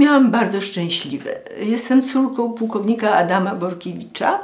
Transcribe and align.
Miałam 0.00 0.30
bardzo 0.30 0.60
szczęśliwe. 0.60 1.30
Jestem 1.62 2.02
córką 2.02 2.52
pułkownika 2.52 3.14
Adama 3.14 3.54
Borkiewicza, 3.54 4.40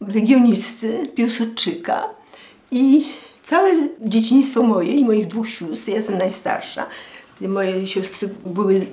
legionisty 0.00 1.06
Piłsudczyka 1.14 2.04
i 2.70 3.06
całe 3.42 3.70
dzieciństwo 4.00 4.62
moje 4.62 4.92
i 4.92 5.04
moich 5.04 5.26
dwóch 5.26 5.48
sióstr, 5.48 5.88
ja 5.88 5.94
jestem 5.94 6.18
najstarsza, 6.18 6.86
moje 7.40 7.86
siostry 7.86 8.28
były 8.46 8.86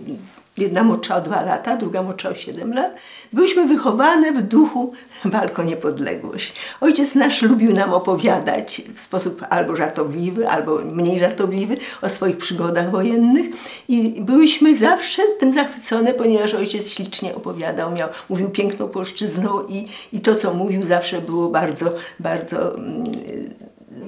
Jedna 0.57 0.83
młodsza 0.83 1.15
o 1.15 1.21
dwa 1.21 1.41
lata, 1.41 1.77
druga 1.77 2.01
młodsza 2.01 2.29
o 2.29 2.35
siedem 2.35 2.73
lat. 2.73 2.97
Byłyśmy 3.33 3.67
wychowane 3.67 4.31
w 4.31 4.41
duchu 4.41 4.93
walk 5.25 5.59
o 5.59 5.63
niepodległość. 5.63 6.53
Ojciec 6.81 7.15
nasz 7.15 7.41
lubił 7.41 7.73
nam 7.73 7.93
opowiadać 7.93 8.81
w 8.95 8.99
sposób 8.99 9.45
albo 9.49 9.75
żartobliwy, 9.75 10.49
albo 10.49 10.77
mniej 10.77 11.19
żartobliwy 11.19 11.77
o 12.01 12.09
swoich 12.09 12.37
przygodach 12.37 12.91
wojennych 12.91 13.45
i 13.87 14.21
byłyśmy 14.21 14.75
zawsze 14.75 15.21
tym 15.39 15.53
zachwycone, 15.53 16.13
ponieważ 16.13 16.53
ojciec 16.53 16.89
ślicznie 16.89 17.35
opowiadał, 17.35 17.91
miał, 17.91 18.09
mówił 18.29 18.49
piękną 18.49 18.87
polszczyzną 18.87 19.65
i, 19.67 19.87
i 20.13 20.19
to, 20.19 20.35
co 20.35 20.53
mówił 20.53 20.83
zawsze 20.83 21.21
było 21.21 21.49
bardzo, 21.49 21.93
bardzo 22.19 22.75
mm, 22.77 23.03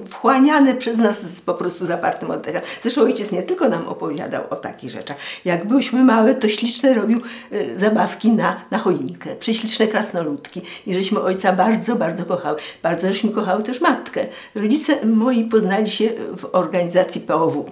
wchłaniane 0.08 0.74
przez 0.74 0.98
nas 0.98 1.22
z 1.22 1.40
po 1.40 1.54
prostu 1.54 1.86
zapartym 1.86 2.30
oddechem. 2.30 2.62
Zresztą 2.82 3.02
ojciec 3.02 3.32
nie 3.32 3.42
tylko 3.42 3.68
nam 3.68 3.88
opowiadał 3.88 4.42
o 4.50 4.56
takich 4.56 4.90
rzeczach. 4.90 5.16
Jak 5.44 5.66
byłyśmy 5.66 6.04
małe, 6.04 6.34
to 6.34 6.48
śliczne 6.48 6.94
robił 6.94 7.20
y, 7.52 7.78
zabawki 7.78 8.32
na, 8.32 8.60
na 8.70 8.78
choinkę, 8.78 9.36
prześliczne 9.36 9.86
krasnoludki. 9.86 10.62
I 10.86 10.94
żeśmy 10.94 11.20
ojca 11.20 11.52
bardzo, 11.52 11.96
bardzo 11.96 12.24
kochały. 12.24 12.58
Bardzo 12.82 13.08
żeśmy 13.08 13.30
kochały 13.30 13.62
też 13.62 13.80
matkę. 13.80 14.26
Rodzice 14.54 15.06
moi 15.06 15.44
poznali 15.44 15.90
się 15.90 16.08
w 16.36 16.48
organizacji 16.52 17.20
POW. 17.20 17.70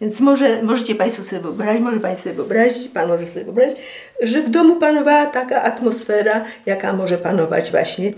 Więc 0.00 0.20
może, 0.20 0.62
możecie 0.62 0.94
Państwo 0.94 1.22
sobie 1.22 1.42
wyobrazić, 1.42 1.82
może 1.82 2.00
Państwo 2.00 2.24
sobie 2.24 2.36
wyobrazić, 2.36 2.88
Pan 2.88 3.08
może 3.08 3.28
sobie 3.28 3.44
wyobrazić, 3.44 3.76
że 4.22 4.42
w 4.42 4.50
domu 4.50 4.76
panowała 4.76 5.26
taka 5.26 5.62
atmosfera, 5.62 6.44
jaka 6.66 6.92
może 6.92 7.18
panować 7.18 7.70
właśnie 7.70 8.12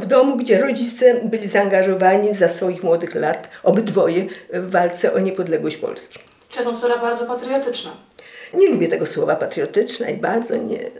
w 0.00 0.06
domu, 0.06 0.36
gdzie 0.36 0.60
rodzice 0.60 1.20
byli 1.24 1.48
zaangażowani 1.48 2.34
za 2.34 2.48
swoich 2.48 2.82
młodych 2.82 3.14
lat, 3.14 3.48
obydwoje, 3.62 4.26
w 4.52 4.70
walce 4.70 5.14
o 5.14 5.18
niepodległość 5.18 5.76
Polski. 5.76 6.18
Czy 6.48 6.60
atmosfera 6.60 6.98
bardzo 6.98 7.26
patriotyczna? 7.26 7.90
Nie 8.54 8.68
lubię 8.68 8.88
tego 8.88 9.06
słowa 9.06 9.36
patriotyczna 9.36 10.08
i 10.08 10.16
bardzo 10.16 10.56
nie, 10.56 10.90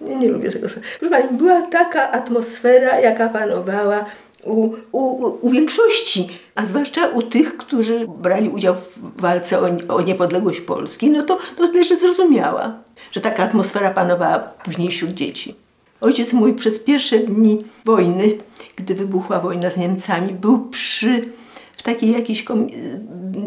nie, 0.00 0.16
nie 0.16 0.28
lubię 0.28 0.50
tego 0.52 0.68
słowa. 0.68 0.88
Proszę 1.00 1.10
Pani, 1.10 1.38
była 1.38 1.62
taka 1.62 2.10
atmosfera, 2.10 3.00
jaka 3.00 3.28
panowała 3.28 4.04
u, 4.44 4.74
u, 4.92 5.24
u 5.46 5.50
większości, 5.50 6.28
a 6.54 6.66
zwłaszcza 6.66 7.06
u 7.06 7.22
tych, 7.22 7.56
którzy 7.56 8.06
brali 8.08 8.48
udział 8.48 8.74
w 8.74 9.20
walce 9.20 9.60
o, 9.60 9.94
o 9.94 10.02
niepodległość 10.02 10.60
Polski, 10.60 11.10
no 11.10 11.22
to, 11.22 11.38
to 11.56 11.68
też 11.68 11.88
zrozumiała, 11.88 12.72
że 13.12 13.20
taka 13.20 13.42
atmosfera 13.42 13.90
panowała 13.90 14.38
później 14.38 14.90
wśród 14.90 15.10
dzieci. 15.10 15.65
Ojciec 16.00 16.32
mój 16.32 16.54
przez 16.54 16.78
pierwsze 16.78 17.18
dni 17.18 17.64
wojny, 17.84 18.38
gdy 18.76 18.94
wybuchła 18.94 19.40
wojna 19.40 19.70
z 19.70 19.76
Niemcami, 19.76 20.32
był 20.32 20.68
przy 20.68 21.24
w 21.76 21.82
takiej 21.82 22.12
jakiejś, 22.12 22.44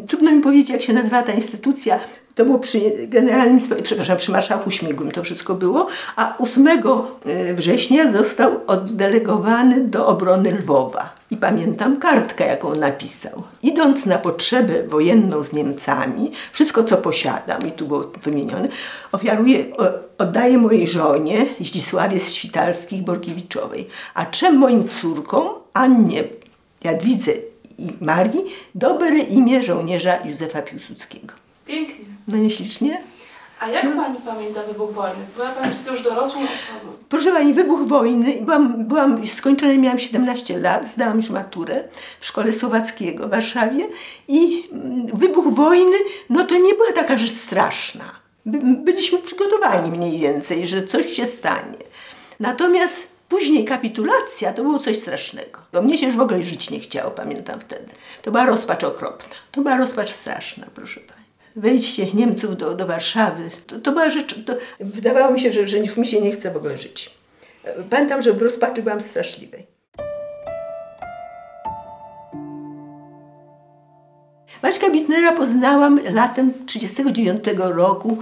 trudno 0.08 0.32
mi 0.32 0.42
powiedzieć 0.42 0.70
jak 0.70 0.82
się 0.82 0.94
nazywa 0.94 1.24
ta 1.24 1.34
instytucja, 1.34 2.00
to 2.36 2.46
było 2.46 2.60
przy 2.60 2.80
generalnym, 3.08 3.60
przepraszam, 3.84 4.18
przy 4.18 4.32
marszałku 4.32 4.72
Śmigłym 4.72 5.12
to 5.12 5.24
wszystko 5.24 5.56
było, 5.56 5.88
a 6.16 6.38
8 6.38 6.68
e, 6.68 7.54
września 7.54 8.12
został 8.12 8.52
oddelegowany 8.68 9.82
do 9.82 10.08
obrony 10.08 10.52
Lwowa. 10.52 11.19
I 11.32 11.38
pamiętam 11.38 12.00
kartkę, 12.00 12.46
jaką 12.46 12.76
napisał. 12.76 13.44
Idąc 13.64 14.06
na 14.06 14.18
potrzebę 14.18 14.88
wojenną 14.88 15.44
z 15.44 15.54
Niemcami, 15.54 16.32
wszystko 16.52 16.84
co 16.84 16.98
posiadam, 16.98 17.68
i 17.68 17.72
tu 17.72 17.88
było 17.88 18.12
wymienione, 18.24 18.68
ofiaruję, 19.12 19.66
oddaję 20.18 20.58
mojej 20.58 20.88
żonie, 20.88 21.46
Zdzisławie 21.60 22.20
z 22.20 22.34
Świtalskich 22.34 23.04
Borkiewiczowej, 23.04 23.88
a 24.14 24.26
trzem 24.26 24.58
moim 24.58 24.90
córkom, 24.90 25.48
Annie, 25.74 26.24
Jadwidze 26.84 27.32
i 27.78 27.88
Marii, 28.02 28.46
dobre 28.76 29.20
imię 29.20 29.64
żołnierza 29.64 30.26
Józefa 30.26 30.62
Piłsudskiego. 30.62 31.34
Pięknie. 31.66 32.06
No 32.28 32.38
nieślicznie? 32.38 33.02
A 33.60 33.68
jak. 33.68 33.96
Pani 33.96 34.20
pamięta 34.26 34.64
wybuch 34.64 34.94
wojny? 34.94 35.26
Była 35.36 35.50
Pani 35.50 35.74
wtedy 35.74 35.92
już 35.92 36.02
dorosłą 36.02 36.44
osobą. 36.44 36.94
Proszę 37.10 37.32
Pani, 37.32 37.54
wybuch 37.54 37.88
wojny, 37.88 38.38
byłam, 38.42 38.86
byłam 38.86 39.28
skończona, 39.28 39.74
miałam 39.74 40.00
17 40.00 40.60
lat, 40.60 40.88
zdałam 40.88 41.18
już 41.18 41.30
maturę 41.30 41.84
w 42.20 42.26
szkole 42.26 42.54
słowackiego 42.54 43.28
w 43.28 43.32
Warszawie 43.32 43.88
i 44.28 44.70
mm, 44.72 45.08
wybuch 45.08 45.54
wojny, 45.54 45.98
no 46.30 46.44
to 46.44 46.58
nie 46.58 46.74
była 46.74 46.92
taka 46.96 47.18
rzecz 47.18 47.32
straszna. 47.32 48.06
Byliśmy 48.86 49.20
przygotowani 49.20 49.92
mniej 49.92 50.20
więcej, 50.20 50.68
że 50.68 50.82
coś 50.84 51.14
się 51.14 51.26
stanie. 51.26 51.78
Natomiast 52.40 53.08
później 53.30 53.66
kapitulacja 53.66 54.54
to 54.54 54.64
było 54.64 54.80
coś 54.80 54.98
strasznego. 54.98 55.60
Bo 55.74 55.82
mnie 55.82 55.98
się 55.98 56.06
już 56.06 56.16
w 56.16 56.22
ogóle 56.22 56.44
żyć 56.44 56.70
nie 56.70 56.80
chciało, 56.80 57.12
pamiętam 57.12 57.60
wtedy. 57.60 57.92
To 58.22 58.32
była 58.32 58.46
rozpacz 58.46 58.84
okropna. 58.84 59.36
To 59.52 59.62
była 59.62 59.78
rozpacz 59.78 60.12
straszna, 60.12 60.68
proszę 60.76 61.00
Pani 61.00 61.19
wejście 61.56 62.14
Niemców 62.14 62.58
do, 62.58 62.76
do 62.76 62.88
Warszawy, 62.88 63.50
to, 63.68 63.80
to 63.80 63.92
była 63.92 64.10
rzecz, 64.10 64.44
to 64.46 64.54
wydawało 64.80 65.34
mi 65.34 65.40
się, 65.40 65.54
że, 65.54 65.68
że 65.68 65.78
już 65.78 65.98
mi 65.98 66.08
się 66.08 66.22
nie 66.22 66.32
chce 66.32 66.52
w 66.52 66.58
ogóle 66.58 66.78
żyć. 66.78 67.20
Pamiętam, 67.90 68.22
że 68.22 68.34
w 68.34 68.42
rozpaczy 68.42 68.82
byłam 68.82 69.02
straszliwej. 69.02 69.68
Maćka 74.64 74.90
Bitnera 74.90 75.32
poznałam 75.32 76.00
latem 76.04 76.54
1939 76.54 77.60
roku. 77.76 78.18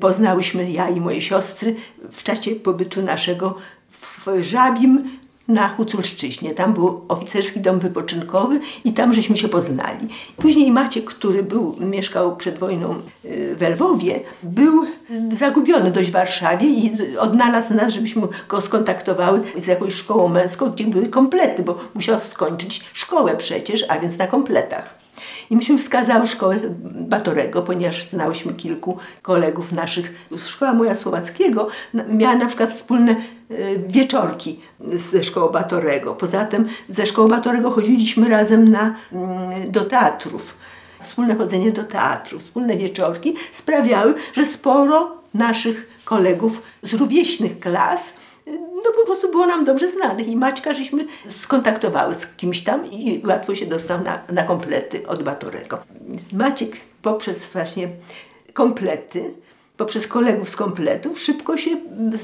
Poznałyśmy 0.00 0.70
ja 0.70 0.88
i 0.88 1.00
moje 1.00 1.22
siostry 1.22 1.74
w 2.12 2.22
czasie 2.22 2.50
pobytu 2.50 3.02
naszego 3.02 3.54
w 3.90 4.42
Żabim 4.42 5.10
na 5.48 5.68
Huculszczyźnie. 5.68 6.54
Tam 6.54 6.74
był 6.74 7.04
oficerski 7.08 7.60
dom 7.60 7.78
wypoczynkowy 7.78 8.60
i 8.84 8.92
tam 8.92 9.12
żeśmy 9.12 9.36
się 9.36 9.48
poznali. 9.48 10.08
Później 10.36 10.72
Maciek, 10.72 11.04
który 11.04 11.42
był, 11.42 11.76
mieszkał 11.80 12.36
przed 12.36 12.58
wojną 12.58 12.94
y, 13.24 13.56
w 13.56 13.62
Lwowie, 13.62 14.20
był 14.42 14.86
zagubiony 15.32 15.90
dość 15.90 16.08
w 16.08 16.12
Warszawie 16.12 16.68
i 16.68 16.92
odnalazł 17.18 17.74
nas, 17.74 17.92
żebyśmy 17.92 18.22
go 18.48 18.60
skontaktowały 18.60 19.40
z 19.56 19.66
jakąś 19.66 19.94
szkołą 19.94 20.28
męską, 20.28 20.70
gdzie 20.70 20.84
były 20.84 21.06
komplety, 21.06 21.62
bo 21.62 21.78
musiał 21.94 22.20
skończyć 22.20 22.84
szkołę 22.92 23.36
przecież, 23.36 23.84
a 23.88 23.98
więc 23.98 24.18
na 24.18 24.26
kompletach. 24.26 25.07
I 25.50 25.56
myśmy 25.56 25.78
wskazały 25.78 26.26
szkołę 26.26 26.58
Batorego, 26.94 27.62
ponieważ 27.62 28.08
znałyśmy 28.08 28.52
kilku 28.52 28.98
kolegów 29.22 29.72
naszych. 29.72 30.26
Szkoła 30.38 30.72
moja 30.72 30.94
Słowackiego 30.94 31.68
miała 32.08 32.36
na 32.36 32.46
przykład 32.46 32.70
wspólne 32.70 33.16
y, 33.50 33.82
wieczorki 33.88 34.60
ze 34.80 35.24
szkołą 35.24 35.48
Batorego. 35.48 36.14
Poza 36.14 36.44
tym 36.44 36.68
ze 36.88 37.06
szkołą 37.06 37.28
Batorego 37.28 37.70
chodziliśmy 37.70 38.28
razem 38.28 38.68
na, 38.68 38.94
mm, 39.12 39.70
do 39.70 39.84
teatrów. 39.84 40.54
Wspólne 41.00 41.34
chodzenie 41.34 41.72
do 41.72 41.84
teatru, 41.84 42.38
wspólne 42.38 42.76
wieczorki 42.76 43.34
sprawiały, 43.52 44.14
że 44.32 44.46
sporo 44.46 45.16
naszych 45.34 46.00
kolegów 46.04 46.62
z 46.82 46.94
rówieśnych 46.94 47.60
klas 47.60 48.14
prostu 49.08 49.30
było 49.30 49.46
nam 49.46 49.64
dobrze 49.64 49.90
znanych 49.90 50.28
i 50.28 50.36
Maćka 50.36 50.74
żeśmy 50.74 51.04
skontaktowały 51.30 52.14
z 52.14 52.26
kimś 52.26 52.60
tam 52.60 52.86
i 52.86 53.22
łatwo 53.26 53.54
się 53.54 53.66
dostał 53.66 54.04
na, 54.04 54.22
na 54.32 54.42
komplety 54.42 55.08
od 55.08 55.22
Batorego. 55.22 55.78
Maciek 56.32 56.76
poprzez 57.02 57.48
właśnie 57.48 57.88
komplety, 58.52 59.34
poprzez 59.76 60.06
kolegów 60.06 60.48
z 60.48 60.56
kompletów 60.56 61.20
szybko 61.20 61.56
się 61.56 61.70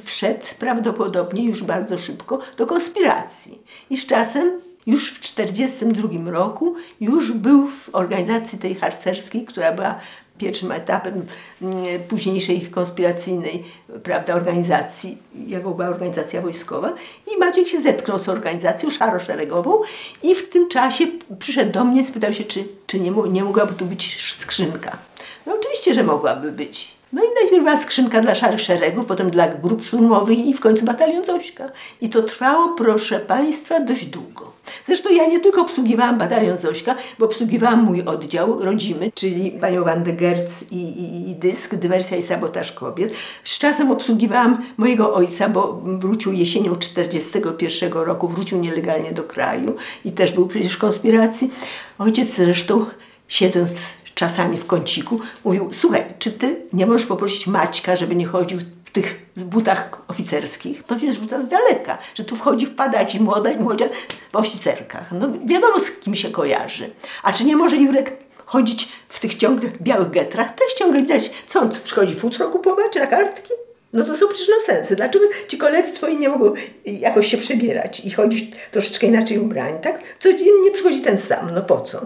wszedł, 0.04 0.46
prawdopodobnie 0.58 1.44
już 1.44 1.62
bardzo 1.62 1.98
szybko, 1.98 2.38
do 2.56 2.66
konspiracji. 2.66 3.62
I 3.90 3.96
z 3.96 4.06
czasem 4.06 4.60
już 4.86 5.10
w 5.10 5.20
1942 5.20 6.30
roku 6.30 6.74
już 7.00 7.32
był 7.32 7.68
w 7.68 7.90
organizacji 7.92 8.58
tej 8.58 8.74
harcerskiej, 8.74 9.44
która 9.44 9.72
była 9.72 10.00
pierwszym 10.38 10.72
etapem 10.72 11.26
mm, 11.62 11.84
późniejszej 12.08 12.60
konspiracyjnej 12.60 13.64
prawda, 14.02 14.34
organizacji, 14.34 15.18
jaką 15.46 15.74
była 15.74 15.88
organizacja 15.88 16.42
wojskowa. 16.42 16.94
I 17.34 17.38
Maciek 17.38 17.68
się 17.68 17.82
zetknął 17.82 18.18
z 18.18 18.28
organizacją 18.28 18.90
szaro-szeregową 18.90 19.80
i 20.22 20.34
w 20.34 20.48
tym 20.48 20.68
czasie 20.68 21.06
przyszedł 21.38 21.72
do 21.72 21.84
mnie, 21.84 22.04
spytał 22.04 22.32
się, 22.32 22.44
czy, 22.44 22.68
czy 22.86 23.00
nie, 23.00 23.10
nie 23.10 23.44
mogłaby 23.44 23.74
tu 23.74 23.84
być 23.86 24.34
skrzynka. 24.36 24.98
No 25.46 25.54
oczywiście, 25.58 25.94
że 25.94 26.04
mogłaby 26.04 26.52
być. 26.52 26.94
No 27.14 27.22
i 27.24 27.26
najpierw 27.42 27.62
była 27.64 27.76
skrzynka 27.76 28.20
dla 28.20 28.34
szarych 28.34 28.60
szeregów, 28.60 29.06
potem 29.06 29.30
dla 29.30 29.48
grup 29.48 29.84
szturmowych 29.84 30.38
i 30.38 30.54
w 30.54 30.60
końcu 30.60 30.84
batalion 30.84 31.24
Zośka. 31.24 31.70
I 32.00 32.08
to 32.08 32.22
trwało, 32.22 32.68
proszę 32.68 33.20
Państwa, 33.20 33.80
dość 33.80 34.06
długo. 34.06 34.52
Zresztą 34.86 35.10
ja 35.14 35.26
nie 35.26 35.40
tylko 35.40 35.60
obsługiwałam 35.60 36.18
batalion 36.18 36.58
Zośka, 36.58 36.94
bo 37.18 37.26
obsługiwałam 37.26 37.82
mój 37.82 38.02
oddział 38.02 38.64
rodzimy, 38.64 39.12
czyli 39.14 39.50
panią 39.50 39.84
Wandę 39.84 40.12
Gerc 40.12 40.62
i, 40.70 40.76
i, 40.76 41.30
i 41.30 41.34
dysk, 41.34 41.74
dywersja 41.74 42.16
i 42.16 42.22
sabotaż 42.22 42.72
kobiet. 42.72 43.14
Z 43.44 43.58
czasem 43.58 43.90
obsługiwałam 43.90 44.62
mojego 44.76 45.14
ojca, 45.14 45.48
bo 45.48 45.80
wrócił 45.84 46.32
jesienią 46.32 46.76
41 46.76 47.92
roku, 47.92 48.28
wrócił 48.28 48.58
nielegalnie 48.58 49.12
do 49.12 49.22
kraju 49.22 49.74
i 50.04 50.12
też 50.12 50.32
był 50.32 50.46
przecież 50.46 50.72
w 50.72 50.78
konspiracji. 50.78 51.50
Ojciec 51.98 52.28
zresztą 52.28 52.86
siedząc 53.28 54.03
czasami 54.14 54.58
w 54.58 54.66
kąciku, 54.66 55.20
mówił, 55.44 55.70
słuchaj, 55.72 56.04
czy 56.18 56.32
ty 56.32 56.56
nie 56.72 56.86
możesz 56.86 57.06
poprosić 57.06 57.46
Maćka, 57.46 57.96
żeby 57.96 58.14
nie 58.14 58.26
chodził 58.26 58.58
w 58.84 58.90
tych 58.90 59.26
butach 59.36 60.02
oficerskich? 60.08 60.82
To 60.82 60.98
się 60.98 61.12
rzuca 61.12 61.40
z 61.40 61.48
daleka, 61.48 61.98
że 62.14 62.24
tu 62.24 62.36
wchodzi, 62.36 62.66
wpada 62.66 62.98
jakiś 62.98 63.20
młoda, 63.20 63.50
młodzież 63.60 63.88
w 64.32 64.36
oficerkach. 64.36 65.12
No 65.12 65.28
wiadomo, 65.46 65.80
z 65.80 65.90
kim 65.90 66.14
się 66.14 66.30
kojarzy. 66.30 66.90
A 67.22 67.32
czy 67.32 67.44
nie 67.44 67.56
może 67.56 67.76
Jurek 67.76 68.24
chodzić 68.46 68.88
w 69.08 69.20
tych 69.20 69.34
ciągle 69.34 69.70
białych 69.80 70.10
getrach? 70.10 70.54
Też 70.54 70.74
ciągle 70.74 71.02
widać, 71.02 71.30
co 71.46 71.60
on 71.60 71.70
przychodzi 71.84 72.14
futro 72.14 72.48
kupować, 72.48 72.96
na 72.96 73.06
kartki? 73.06 73.52
No 73.92 74.04
to 74.04 74.16
są 74.16 74.28
przecież 74.28 74.48
sensy. 74.66 74.96
Dlaczego 74.96 75.24
ci 75.48 75.58
koledzy 75.58 75.92
twoi 75.92 76.16
nie 76.16 76.28
mogą 76.28 76.52
jakoś 76.84 77.26
się 77.26 77.38
przebierać 77.38 78.00
i 78.00 78.10
chodzić 78.10 78.50
troszeczkę 78.70 79.06
inaczej 79.06 79.38
ubrani, 79.38 79.78
tak? 79.82 80.18
Codziennie 80.18 80.70
przychodzi 80.72 81.00
ten 81.00 81.18
sam, 81.18 81.50
no 81.54 81.62
po 81.62 81.80
co? 81.80 82.00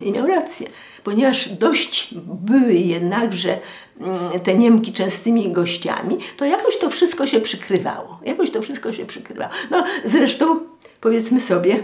I 0.00 0.12
miał 0.12 0.26
rację, 0.26 0.68
ponieważ 1.04 1.48
dość 1.48 2.14
były 2.26 2.74
jednakże 2.74 3.58
mm, 4.00 4.40
te 4.40 4.54
Niemki 4.54 4.92
częstymi 4.92 5.52
gościami, 5.52 6.18
to 6.36 6.44
jakoś 6.44 6.78
to 6.78 6.90
wszystko 6.90 7.26
się 7.26 7.40
przykrywało. 7.40 8.20
Jakoś 8.24 8.50
to 8.50 8.62
wszystko 8.62 8.92
się 8.92 9.06
przykrywało. 9.06 9.50
No 9.70 9.84
zresztą, 10.04 10.60
powiedzmy 11.00 11.40
sobie, 11.40 11.82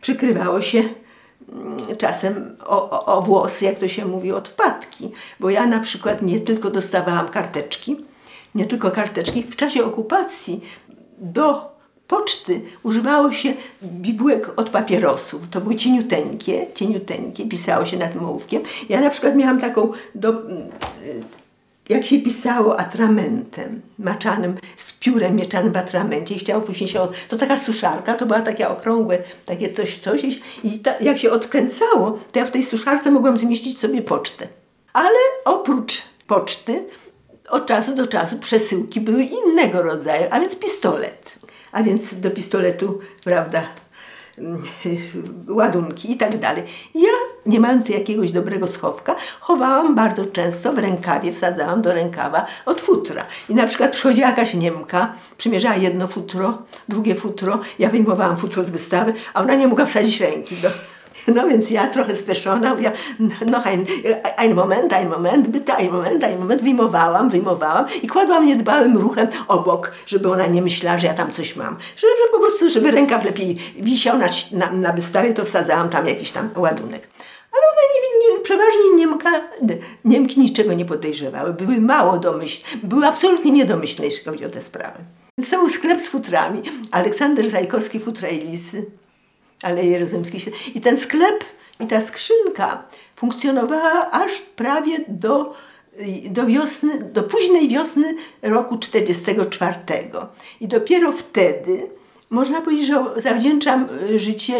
przykrywało 0.00 0.62
się 0.62 0.78
mm, 0.78 1.78
czasem 1.98 2.56
o, 2.66 2.90
o, 2.90 3.18
o 3.18 3.22
włosy, 3.22 3.64
jak 3.64 3.78
to 3.78 3.88
się 3.88 4.04
mówi, 4.04 4.32
od 4.32 4.48
wpadki. 4.48 5.10
Bo 5.40 5.50
ja 5.50 5.66
na 5.66 5.80
przykład 5.80 6.22
nie 6.22 6.40
tylko 6.40 6.70
dostawałam 6.70 7.28
karteczki, 7.28 7.96
nie 8.54 8.66
tylko 8.66 8.90
karteczki. 8.90 9.42
W 9.42 9.56
czasie 9.56 9.84
okupacji 9.84 10.60
do 11.18 11.70
poczty 12.10 12.60
używało 12.82 13.32
się 13.32 13.54
bibułek 13.82 14.52
od 14.56 14.70
papierosów. 14.70 15.42
To 15.50 15.60
były 15.60 15.76
cieniuteńkie, 15.76 16.66
cieniuteńkie, 16.74 17.46
pisało 17.46 17.84
się 17.84 17.96
nad 17.96 18.16
ołówkiem. 18.16 18.62
Ja 18.88 19.00
na 19.00 19.10
przykład 19.10 19.36
miałam 19.36 19.60
taką, 19.60 19.92
do, 20.14 20.34
jak 21.88 22.06
się 22.06 22.20
pisało 22.20 22.80
atramentem 22.80 23.80
maczanym, 23.98 24.56
z 24.76 24.92
piórem 24.92 25.36
mieczanym 25.36 25.72
w 25.72 25.76
atramencie 25.76 26.34
i 26.34 26.38
chciało 26.38 26.60
później 26.60 26.88
się, 26.88 27.08
to 27.28 27.36
taka 27.36 27.58
suszarka, 27.58 28.14
to 28.14 28.26
była 28.26 28.40
takie 28.40 28.68
okrągłe, 28.68 29.18
takie 29.46 29.72
coś, 29.72 29.98
coś 29.98 30.24
i 30.64 30.78
ta, 30.78 30.98
jak 31.00 31.18
się 31.18 31.30
odkręcało, 31.30 32.18
to 32.32 32.38
ja 32.38 32.44
w 32.44 32.50
tej 32.50 32.62
suszarce 32.62 33.10
mogłam 33.10 33.38
zmieścić 33.38 33.78
sobie 33.78 34.02
pocztę. 34.02 34.48
Ale 34.92 35.18
oprócz 35.44 36.02
poczty 36.26 36.84
od 37.50 37.66
czasu 37.66 37.94
do 37.94 38.06
czasu 38.06 38.38
przesyłki 38.38 39.00
były 39.00 39.22
innego 39.22 39.82
rodzaju, 39.82 40.26
a 40.30 40.40
więc 40.40 40.56
pistolet. 40.56 41.34
A 41.72 41.82
więc 41.82 42.14
do 42.14 42.30
pistoletu, 42.30 42.98
prawda, 43.24 43.62
mm, 44.38 44.62
ładunki 45.58 46.12
i 46.12 46.16
tak 46.16 46.38
dalej. 46.38 46.62
Ja, 46.94 47.10
nie 47.46 47.60
mając 47.60 47.88
jakiegoś 47.88 48.32
dobrego 48.32 48.66
schowka, 48.66 49.16
chowałam 49.40 49.94
bardzo 49.94 50.26
często 50.26 50.72
w 50.72 50.78
rękawie, 50.78 51.32
wsadzałam 51.32 51.82
do 51.82 51.92
rękawa 51.92 52.46
od 52.66 52.80
futra. 52.80 53.26
I 53.48 53.54
na 53.54 53.66
przykład 53.66 53.92
przychodziła 53.92 54.28
jakaś 54.28 54.54
Niemka, 54.54 55.12
przymierzała 55.38 55.76
jedno 55.76 56.06
futro, 56.06 56.58
drugie 56.88 57.14
futro, 57.14 57.60
ja 57.78 57.88
wyjmowałam 57.88 58.36
futro 58.36 58.64
z 58.64 58.70
wystawy, 58.70 59.12
a 59.34 59.42
ona 59.42 59.54
nie 59.54 59.68
mogła 59.68 59.84
wsadzić 59.84 60.20
ręki 60.20 60.56
do, 60.56 60.68
no 61.34 61.48
więc 61.48 61.70
ja 61.70 61.86
trochę 61.86 62.16
spieszona, 62.16 62.74
mówię, 62.74 62.92
no 63.46 63.64
ein, 63.64 63.86
ein 64.36 64.54
moment, 64.54 64.92
ein 64.92 65.08
moment, 65.08 65.48
bitte, 65.48 65.76
ein 65.76 65.92
moment, 65.92 66.24
ein 66.24 66.38
moment, 66.38 66.62
wyjmowałam, 66.62 67.30
wyjmowałam 67.30 67.84
i 68.02 68.08
kładłam 68.08 68.46
niedbałym 68.46 68.96
ruchem 68.96 69.28
obok, 69.48 69.92
żeby 70.06 70.32
ona 70.32 70.46
nie 70.46 70.62
myślała, 70.62 70.98
że 70.98 71.06
ja 71.06 71.14
tam 71.14 71.30
coś 71.30 71.56
mam. 71.56 71.76
Żeby 71.96 72.12
po 72.32 72.38
prostu, 72.38 72.70
żeby 72.70 72.90
rękaw 72.90 73.24
lepiej 73.24 73.56
wisiał 73.76 74.18
na, 74.18 74.26
na, 74.52 74.70
na 74.70 74.92
wystawie, 74.92 75.34
to 75.34 75.44
wsadzałam 75.44 75.88
tam 75.88 76.06
jakiś 76.06 76.30
tam 76.32 76.50
ładunek. 76.56 77.08
Ale 77.52 77.62
one 77.72 77.82
nie, 77.94 78.34
nie, 78.36 78.42
przeważnie 78.44 78.96
Niemka, 78.96 79.30
Niemki 80.04 80.40
niczego 80.40 80.72
nie 80.72 80.84
podejrzewały, 80.84 81.52
były 81.52 81.80
mało 81.80 82.18
domyślne, 82.18 82.80
były 82.82 83.06
absolutnie 83.06 83.50
niedomyślne, 83.50 84.04
jeśli 84.04 84.24
chodzi 84.24 84.46
o 84.46 84.48
te 84.48 84.62
sprawy. 84.62 84.98
Był 85.50 85.68
sklep 85.68 86.00
z 86.00 86.08
futrami. 86.08 86.62
Aleksander 86.90 87.50
Zajkowski, 87.50 88.00
futra 88.00 88.28
i 88.28 88.46
lisy. 88.46 88.99
Aleje 89.62 89.90
Jerozymskiej. 89.90 90.40
I 90.74 90.80
ten 90.80 90.96
sklep 90.96 91.44
i 91.80 91.86
ta 91.86 92.00
skrzynka 92.00 92.88
funkcjonowała 93.16 94.10
aż 94.10 94.40
prawie 94.40 95.04
do, 95.08 95.54
do 96.30 96.46
wiosny, 96.46 96.98
do 97.12 97.22
późnej 97.22 97.68
wiosny 97.68 98.14
roku 98.42 98.78
44. 98.78 99.76
I 100.60 100.68
dopiero 100.68 101.12
wtedy 101.12 101.90
można 102.30 102.60
powiedzieć, 102.60 102.86
że 102.86 103.04
zawdzięczam 103.22 103.86
życie 104.16 104.54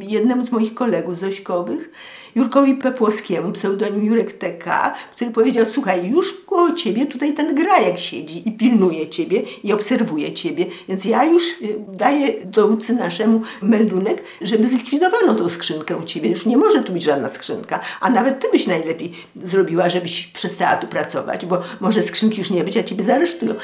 jednemu 0.00 0.46
z 0.46 0.52
moich 0.52 0.74
kolegów 0.74 1.18
zośkowych, 1.18 1.90
Jurkowi 2.34 2.74
Pepłowskiemu, 2.74 3.52
pseudonim 3.52 4.04
Jurek 4.04 4.32
TK, 4.32 4.94
który 5.16 5.30
powiedział, 5.30 5.66
słuchaj, 5.66 6.10
już 6.10 6.34
koło 6.46 6.72
ciebie 6.72 7.06
tutaj 7.06 7.32
ten 7.32 7.54
grajek 7.54 7.98
siedzi 7.98 8.48
i 8.48 8.52
pilnuje 8.52 9.08
ciebie 9.08 9.42
i 9.64 9.72
obserwuje 9.72 10.32
ciebie, 10.32 10.66
więc 10.88 11.04
ja 11.04 11.24
już 11.24 11.42
y, 11.48 11.84
daję 11.88 12.34
dowódcy 12.44 12.94
naszemu 12.94 13.40
meldunek, 13.62 14.22
żeby 14.40 14.68
zlikwidowano 14.68 15.34
tą 15.34 15.48
skrzynkę 15.48 15.96
u 15.96 16.04
ciebie. 16.04 16.30
Już 16.30 16.46
nie 16.46 16.56
może 16.56 16.82
tu 16.82 16.92
być 16.92 17.02
żadna 17.02 17.28
skrzynka, 17.28 17.80
a 18.00 18.10
nawet 18.10 18.40
ty 18.40 18.48
byś 18.52 18.66
najlepiej 18.66 19.12
zrobiła, 19.44 19.90
żebyś 19.90 20.26
przestała 20.26 20.76
tu 20.76 20.86
pracować, 20.86 21.46
bo 21.46 21.60
może 21.80 22.02
skrzynki 22.02 22.38
już 22.38 22.50
nie 22.50 22.64
być, 22.64 22.76
a 22.76 22.82
ciebie 22.82 23.04
zaresztują. 23.04 23.54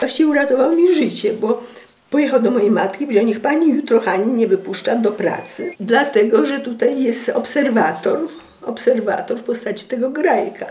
Właściwie 0.00 0.30
uratował 0.30 0.76
mi 0.76 0.94
życie, 0.94 1.32
bo 1.32 1.62
Pojechał 2.12 2.42
do 2.42 2.50
mojej 2.50 2.70
matki 2.70 3.04
powiedział, 3.04 3.24
niech 3.24 3.40
pani 3.40 3.68
jutro 3.68 4.00
Hani 4.00 4.32
nie 4.32 4.46
wypuszcza 4.46 4.94
do 4.94 5.12
pracy, 5.12 5.72
dlatego 5.80 6.44
że 6.44 6.60
tutaj 6.60 7.02
jest 7.02 7.28
obserwator, 7.28 8.18
obserwator 8.62 9.38
w 9.38 9.42
postaci 9.42 9.86
tego 9.86 10.10
grajka. 10.10 10.66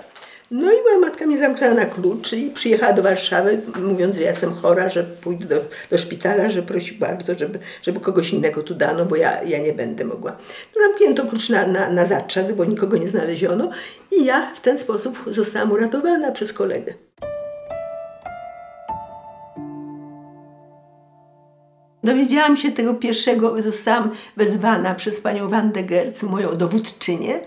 No 0.52 0.72
i 0.72 0.82
moja 0.84 0.98
matka 1.00 1.26
mnie 1.26 1.38
zamknęła 1.38 1.74
na 1.74 1.86
klucz 1.86 2.34
i 2.34 2.50
przyjechała 2.50 2.94
do 2.94 3.04
Warszawy, 3.04 3.62
mówiąc, 3.80 4.16
że 4.16 4.22
ja 4.22 4.30
jestem 4.30 4.54
chora, 4.54 4.90
że 4.90 5.04
pójdę 5.04 5.46
do, 5.46 5.62
do 5.92 5.98
szpitala, 5.98 6.50
że 6.50 6.62
prosi 6.62 6.96
bardzo, 6.96 7.34
żeby, 7.40 7.60
żeby 7.82 8.00
kogoś 8.00 8.34
innego 8.34 8.64
tu 8.64 8.76
dano, 8.76 9.06
bo 9.06 9.16
ja, 9.16 9.44
ja 9.44 9.58
nie 9.58 9.74
będę 9.74 10.06
mogła. 10.06 10.32
No, 10.76 10.88
zamknięto 10.88 11.26
klucz 11.26 11.50
na, 11.50 11.68
na, 11.68 11.90
na 11.90 12.06
zatrzas, 12.06 12.52
bo 12.52 12.66
nikogo 12.66 12.98
nie 12.98 13.08
znaleziono 13.08 13.70
i 14.12 14.26
ja 14.26 14.52
w 14.56 14.60
ten 14.60 14.80
sposób 14.80 15.18
zostałam 15.32 15.72
uratowana 15.72 16.32
przez 16.32 16.54
kolegę. 16.54 16.94
Dowiedziałam 22.04 22.58
się 22.58 22.72
tego 22.72 22.94
pierwszego, 22.94 23.64
zostałam 23.64 24.10
wezwana 24.38 24.96
przez 24.96 25.20
panią 25.20 25.50
Wandę 25.50 25.84
Gerc, 25.84 26.24
moją 26.24 26.56
dowódczynię 26.56 27.40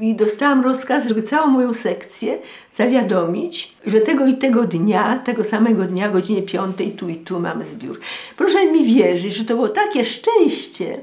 i 0.00 0.14
dostałam 0.14 0.64
rozkaz, 0.64 1.08
żeby 1.08 1.22
całą 1.22 1.46
moją 1.46 1.74
sekcję 1.74 2.38
zawiadomić, 2.76 3.76
że 3.86 4.00
tego 4.00 4.26
i 4.26 4.34
tego 4.34 4.64
dnia, 4.64 5.18
tego 5.18 5.44
samego 5.44 5.84
dnia, 5.84 6.08
godzinie 6.08 6.42
piątej, 6.42 6.90
tu 6.90 7.08
i 7.08 7.16
tu 7.16 7.40
mamy 7.40 7.66
zbiór. 7.66 8.00
Proszę 8.36 8.66
mi 8.66 8.94
wierzyć, 8.94 9.34
że 9.34 9.44
to 9.44 9.54
było 9.54 9.68
takie 9.68 10.04
szczęście, 10.04 11.00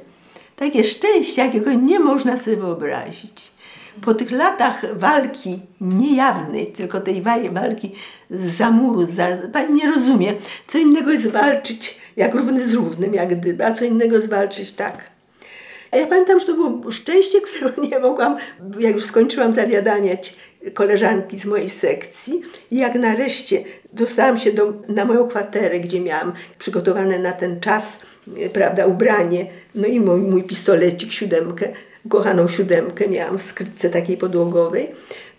takie 0.56 0.84
szczęście, 0.84 1.42
jakiego 1.42 1.74
nie 1.74 2.00
można 2.00 2.38
sobie 2.38 2.58
wyobrazić. 2.58 3.57
Po 4.02 4.14
tych 4.14 4.32
latach 4.32 4.98
walki 4.98 5.60
niejawnej, 5.82 6.68
tylko 6.68 7.00
tej 7.00 7.22
walki 7.52 7.92
z 8.30 8.58
zamuru, 8.58 9.04
za, 9.04 9.28
pani 9.54 9.74
nie 9.74 9.92
rozumie, 9.92 10.34
co 10.68 10.78
innego 10.78 11.12
jest 11.12 11.28
walczyć 11.28 11.98
jak 12.18 12.36
równy 12.36 12.68
z 12.68 12.74
równym, 12.74 13.14
jak 13.14 13.40
gdyby, 13.40 13.66
a 13.66 13.74
co 13.74 13.86
innego 13.86 14.22
zwalczyć 14.22 14.72
tak. 14.72 15.18
A 15.92 15.98
ja 15.98 16.08
pamiętam, 16.08 16.40
że 16.40 16.46
to 16.46 16.54
było 16.54 16.92
szczęście, 16.92 17.42
którego 17.48 17.82
nie 17.82 18.00
mogłam, 18.00 18.38
jak 18.80 18.94
już 18.94 19.06
skończyłam 19.06 19.54
zawiadaniać 19.54 20.36
koleżanki 20.74 21.40
z 21.40 21.46
mojej 21.46 21.70
sekcji 21.70 22.42
i 22.72 22.78
jak 22.78 22.96
nareszcie 22.96 23.64
dostałam 23.94 24.38
się 24.38 24.52
do, 24.52 24.74
na 24.90 25.06
moją 25.06 25.28
kwaterę, 25.28 25.80
gdzie 25.80 26.02
miałam 26.02 26.34
przygotowane 26.60 27.20
na 27.20 27.32
ten 27.32 27.60
czas, 27.60 28.00
prawda, 28.54 28.86
ubranie, 28.86 29.46
no 29.76 29.88
i 29.88 30.00
mój, 30.00 30.20
mój 30.20 30.44
pistolecik, 30.44 31.12
siódemkę, 31.12 31.74
kochaną 32.08 32.48
siódemkę 32.48 33.08
miałam 33.08 33.38
w 33.38 33.42
skrytce 33.42 33.90
takiej 33.90 34.18
podłogowej, 34.18 34.88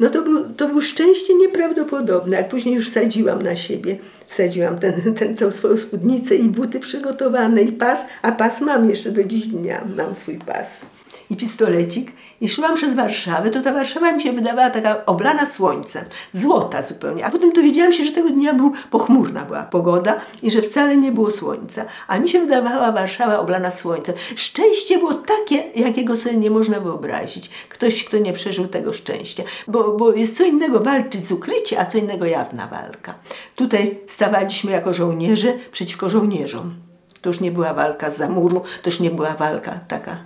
no 0.01 0.11
to 0.11 0.23
był, 0.23 0.55
to 0.55 0.69
był 0.69 0.83
szczęście 0.83 1.35
nieprawdopodobne. 1.35 2.37
Jak 2.37 2.49
później 2.49 2.75
już 2.75 2.89
sadziłam 2.89 3.43
na 3.43 3.57
siebie, 3.57 3.97
sadziłam 4.29 4.79
ten, 4.79 5.15
ten, 5.37 5.53
swoją 5.53 5.77
spódnicę 5.77 6.35
i 6.35 6.49
buty 6.49 6.81
przygotowane 6.81 7.63
i 7.63 7.73
pas, 7.73 8.01
a 8.23 8.33
pas 8.33 8.61
mam 8.61 8.91
jeszcze 8.91 9.11
do 9.11 9.25
dziś 9.25 9.47
dnia, 9.47 9.85
mam 9.97 10.15
swój 10.15 10.39
pas 10.39 10.87
i 11.31 11.37
pistolecik 11.37 12.13
i 12.41 12.49
szłam 12.49 12.75
przez 12.75 12.95
Warszawę, 12.95 13.51
to 13.51 13.63
ta 13.63 13.73
Warszawa 13.73 14.13
mi 14.13 14.21
się 14.21 14.33
wydawała 14.33 14.71
taka 14.71 15.07
oblana 15.07 15.47
słońcem, 15.47 16.05
złota 16.33 16.83
zupełnie. 16.83 17.27
A 17.27 17.31
potem 17.31 17.53
dowiedziałam 17.53 17.93
się, 17.93 18.05
że 18.05 18.13
tego 18.13 18.31
dnia 18.31 18.55
był 18.55 18.73
pochmurna 18.91 19.45
była 19.45 19.63
pogoda 19.63 20.21
i 20.43 20.51
że 20.51 20.63
wcale 20.63 20.97
nie 20.97 21.13
było 21.13 21.31
słońca. 21.31 21.85
A 22.09 22.19
mi 22.19 22.29
się 22.29 22.41
wydawała 22.41 22.93
Warszawa 22.93 23.39
oblana 23.39 23.71
słońcem. 23.71 24.15
Szczęście 24.37 24.99
było 24.99 25.15
takie, 25.15 25.57
jakiego 25.75 26.17
sobie 26.17 26.37
nie 26.37 26.51
można 26.51 26.81
wyobrazić. 26.81 27.49
Ktoś, 27.69 28.05
kto 28.05 28.19
nie 28.19 28.33
przeżył 28.33 28.67
tego 28.67 28.93
szczęścia. 28.93 29.43
Bo, 29.69 29.93
bo 29.93 30.13
jest 30.13 30.37
co 30.37 30.45
innego 30.45 30.81
walczyć 30.81 31.27
z 31.27 31.33
ukryciem, 31.33 31.79
a 31.81 31.87
co 31.87 31.99
innego 31.99 32.27
jawna 32.27 32.67
walka. 32.67 33.15
Tutaj 33.57 34.01
stawaliśmy 34.09 34.73
jako 34.73 34.95
żołnierze 34.95 35.55
przeciwko 35.73 36.11
żołnierzom. 36.11 36.75
To 37.21 37.31
już 37.31 37.41
nie 37.41 37.53
była 37.53 37.75
walka 37.75 38.11
z 38.11 38.17
zamuru, 38.17 38.61
to 38.83 38.91
już 38.91 39.01
nie 39.01 39.11
była 39.11 39.35
walka 39.35 39.81
taka 39.89 40.17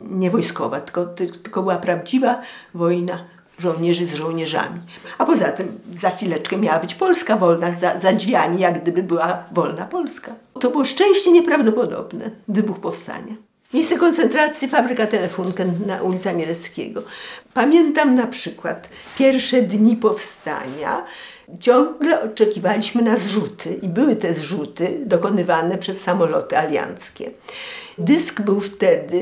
nie 0.00 0.30
wojskowa, 0.30 0.80
tylko, 0.80 1.06
tylko 1.42 1.62
była 1.62 1.76
prawdziwa 1.76 2.40
wojna 2.74 3.24
żołnierzy 3.58 4.06
z 4.06 4.14
żołnierzami. 4.14 4.80
A 5.18 5.24
poza 5.24 5.52
tym 5.52 5.80
za 5.94 6.10
chwileczkę 6.10 6.56
miała 6.56 6.78
być 6.78 6.94
Polska 6.94 7.36
wolna, 7.36 7.76
za, 7.76 7.98
za 7.98 8.12
drzwiami, 8.12 8.60
jak 8.60 8.82
gdyby 8.82 9.02
była 9.02 9.44
wolna 9.52 9.84
Polska. 9.84 10.34
To 10.60 10.70
było 10.70 10.84
szczęście 10.84 11.32
nieprawdopodobne, 11.32 12.30
wybuch 12.48 12.80
powstania. 12.80 13.34
Miejsce 13.74 13.96
koncentracji 13.96 14.68
fabryka 14.68 15.06
Telefunken 15.06 15.78
na 15.86 16.02
ulicy 16.02 16.32
Miereckiego. 16.32 17.02
Pamiętam 17.54 18.14
na 18.14 18.26
przykład 18.26 18.88
pierwsze 19.18 19.62
dni 19.62 19.96
powstania. 19.96 21.04
Ciągle 21.60 22.22
oczekiwaliśmy 22.22 23.02
na 23.02 23.16
zrzuty 23.16 23.78
i 23.82 23.88
były 23.88 24.16
te 24.16 24.34
zrzuty 24.34 25.00
dokonywane 25.06 25.78
przez 25.78 26.00
samoloty 26.00 26.58
alianckie. 26.58 27.30
Dysk 27.98 28.40
był 28.40 28.60
wtedy 28.60 29.20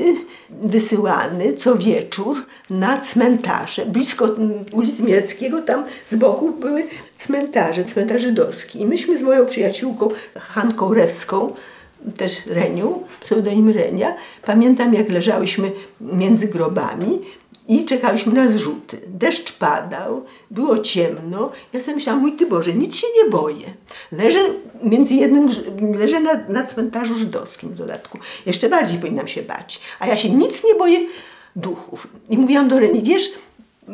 wysyłany 0.49 1.53
co 1.53 1.75
wieczór 1.75 2.37
na 2.69 2.97
cmentarze. 2.97 3.85
Blisko 3.85 4.27
ulicy 4.71 5.03
Miereckiego, 5.03 5.61
tam 5.61 5.83
z 6.11 6.15
boku 6.15 6.51
były 6.51 6.87
cmentarze, 7.17 7.83
cmentarze 7.83 8.19
żydowski. 8.19 8.81
I 8.81 8.85
myśmy 8.85 9.17
z 9.17 9.21
moją 9.21 9.45
przyjaciółką 9.45 10.09
Hanką 10.35 10.93
Rewską, 10.93 11.53
też 12.17 12.45
Renią, 12.45 13.03
pseudonim 13.21 13.69
Renia, 13.69 14.15
pamiętam 14.45 14.93
jak 14.93 15.09
leżałyśmy 15.09 15.71
między 16.01 16.47
grobami 16.47 17.21
i 17.67 17.85
czekałyśmy 17.85 18.33
na 18.33 18.51
zrzuty. 18.51 19.01
Deszcz 19.07 19.51
padał, 19.51 20.25
było 20.51 20.77
ciemno. 20.77 21.51
Ja 21.73 21.81
sobie 21.81 21.95
myślałam, 21.95 22.21
mój 22.21 22.31
Ty 22.31 22.45
Boże, 22.45 22.73
nic 22.73 22.95
się 22.95 23.07
nie 23.23 23.29
boję. 23.29 23.73
Leżę 24.11 24.39
między 24.83 25.15
jednym, 25.15 25.49
leżę 25.99 26.19
na, 26.19 26.33
na 26.49 26.63
cmentarzu 26.63 27.15
żydowskim 27.15 27.69
w 27.69 27.75
dodatku. 27.75 28.17
Jeszcze 28.45 28.69
bardziej 28.69 28.99
powinnam 28.99 29.27
się 29.27 29.41
bać. 29.41 29.81
A 29.99 30.07
ja 30.07 30.17
się 30.17 30.29
nic 30.29 30.63
nie 30.63 30.75
boję 30.75 30.99
duchów. 31.55 32.07
I 32.29 32.37
mówiłam 32.37 32.67
do 32.67 32.79
Reni, 32.79 33.03
wiesz, 33.03 33.31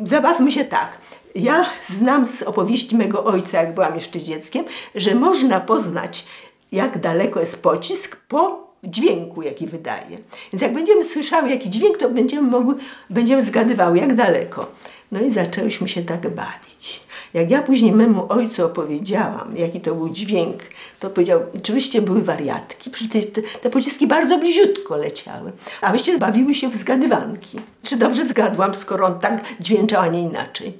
zabawmy 0.04 0.52
się 0.52 0.64
tak. 0.64 0.98
Ja 1.34 1.66
znam 1.88 2.26
z 2.26 2.42
opowieści 2.42 2.96
mego 2.96 3.24
ojca, 3.24 3.58
jak 3.58 3.74
byłam 3.74 3.94
jeszcze 3.94 4.20
dzieckiem, 4.20 4.64
że 4.94 5.14
można 5.14 5.60
poznać, 5.60 6.24
jak 6.72 6.98
daleko 6.98 7.40
jest 7.40 7.56
pocisk 7.56 8.16
po 8.28 8.63
dźwięku, 8.86 9.42
jaki 9.42 9.66
wydaje. 9.66 10.18
Więc 10.52 10.62
jak 10.62 10.74
będziemy 10.74 11.04
słyszały 11.04 11.50
jakiś 11.50 11.68
dźwięk, 11.68 11.98
to 11.98 12.10
będziemy 12.10 12.50
mogły, 12.50 12.74
będziemy 13.10 13.42
zgadywały, 13.42 13.98
jak 13.98 14.14
daleko. 14.14 14.66
No 15.12 15.20
i 15.20 15.30
zaczęłyśmy 15.30 15.88
się 15.88 16.02
tak 16.02 16.34
bawić. 16.34 17.04
Jak 17.34 17.50
ja 17.50 17.62
później 17.62 17.92
memu 17.92 18.26
ojcu 18.28 18.66
opowiedziałam, 18.66 19.56
jaki 19.56 19.80
to 19.80 19.94
był 19.94 20.08
dźwięk, 20.08 20.62
to 21.00 21.10
powiedział, 21.10 21.40
oczywiście 21.56 22.02
były 22.02 22.22
wariatki, 22.22 22.90
przecież 22.90 23.26
te, 23.26 23.42
te 23.42 23.70
pociski 23.70 24.06
bardzo 24.06 24.38
bliziutko 24.38 24.96
leciały, 24.96 25.52
a 25.80 25.92
myście 25.92 26.18
bawiły 26.18 26.54
się 26.54 26.68
w 26.68 26.76
zgadywanki. 26.76 27.58
Czy 27.82 27.96
dobrze 27.96 28.26
zgadłam, 28.26 28.74
skoro 28.74 29.06
on 29.06 29.18
tak 29.18 29.44
dźwięczał, 29.60 30.02
a 30.02 30.06
nie 30.06 30.22
inaczej? 30.22 30.72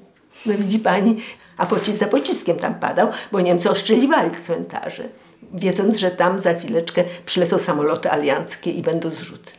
No 0.46 0.54
widzi 0.58 0.78
pani, 0.78 1.16
a 1.56 1.66
pocisk 1.66 1.98
za 1.98 2.06
pociskiem 2.06 2.56
tam 2.56 2.74
padał, 2.74 3.08
bo 3.32 3.40
Niemcy 3.40 3.70
oszczeliwali 3.70 4.30
cmentarze 4.30 5.08
wiedząc, 5.54 5.96
że 5.96 6.10
tam 6.10 6.40
za 6.40 6.54
chwileczkę 6.54 7.04
przylecą 7.26 7.58
samoloty 7.58 8.10
alianckie 8.10 8.70
i 8.70 8.82
będą 8.82 9.10
zrzuty. 9.10 9.52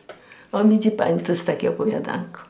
O, 0.52 0.64
widzi 0.64 0.90
Pani, 0.90 1.20
to 1.20 1.32
jest 1.32 1.46
takie 1.46 1.68
opowiadanko. 1.68 2.45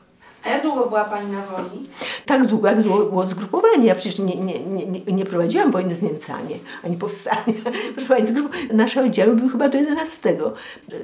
A 0.47 0.49
jak 0.49 0.63
długo 0.63 0.85
była 0.85 1.05
Pani 1.05 1.31
na 1.31 1.41
woli? 1.41 1.89
Tak 2.25 2.45
długo, 2.45 2.67
jak 2.67 2.81
było 2.81 3.25
zgrupowanie. 3.25 3.87
Ja 3.87 3.95
przecież 3.95 4.19
nie, 4.19 4.35
nie, 4.35 4.59
nie, 4.65 5.13
nie 5.13 5.25
prowadziłam 5.25 5.71
wojny 5.71 5.95
z 5.95 6.01
Niemcami, 6.01 6.59
ani 6.85 6.97
powstania. 6.97 7.53
Proszę 7.95 8.07
Pani, 8.07 8.27
nasze 8.73 9.01
oddziały 9.01 9.35
były 9.35 9.49
chyba 9.49 9.69
do 9.69 9.77
11. 9.77 10.37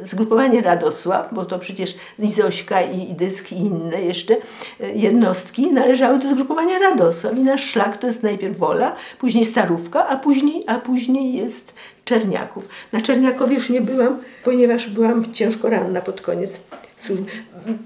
Zgrupowanie 0.04 0.62
Radosław, 0.62 1.34
bo 1.34 1.46
to 1.46 1.60
przecież 1.60 1.96
i 2.20 2.32
Zośka, 2.32 2.82
i, 2.82 3.12
i 3.12 3.16
Dysk, 3.16 3.52
i 3.52 3.56
inne 3.56 4.02
jeszcze 4.02 4.38
e, 4.80 4.94
jednostki 4.94 5.72
należały 5.72 6.20
do 6.20 6.30
zgrupowania 6.30 6.80
Radosław. 6.80 7.38
I 7.38 7.42
nasz 7.42 7.64
szlak 7.64 7.98
to 7.98 8.08
jest 8.08 8.24
najpierw 8.24 8.58
Wola, 8.58 8.96
później 9.20 9.46
Starówka, 9.46 10.08
a 10.08 10.16
później, 10.16 10.64
a 10.68 10.80
później 10.80 11.34
jest 11.34 11.74
Czerniaków. 12.06 12.68
Na 12.92 13.02
Czerniakowie 13.02 13.56
już 13.56 13.70
nie 13.70 13.82
byłam, 13.82 14.20
ponieważ 14.44 14.90
byłam 14.90 15.34
ciężko 15.34 15.70
ranna 15.70 16.02
pod 16.02 16.22
koniec 16.22 16.62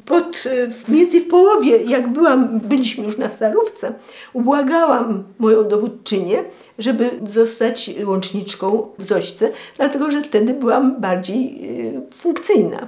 Pod, 0.05 0.43
między 0.87 1.21
w 1.21 1.27
połowie, 1.27 1.77
jak 1.77 2.13
byłam, 2.13 2.59
byliśmy 2.59 3.05
już 3.05 3.17
na 3.17 3.29
starówce, 3.29 3.93
ubłagałam 4.33 5.23
moją 5.39 5.63
dowódczynię, 5.63 6.43
żeby 6.79 7.09
zostać 7.33 7.91
łączniczką 8.05 8.87
w 8.97 9.03
Zośce, 9.03 9.51
dlatego 9.77 10.11
że 10.11 10.23
wtedy 10.23 10.53
byłam 10.53 11.01
bardziej 11.01 11.59
y, 11.95 12.01
funkcyjna 12.17 12.87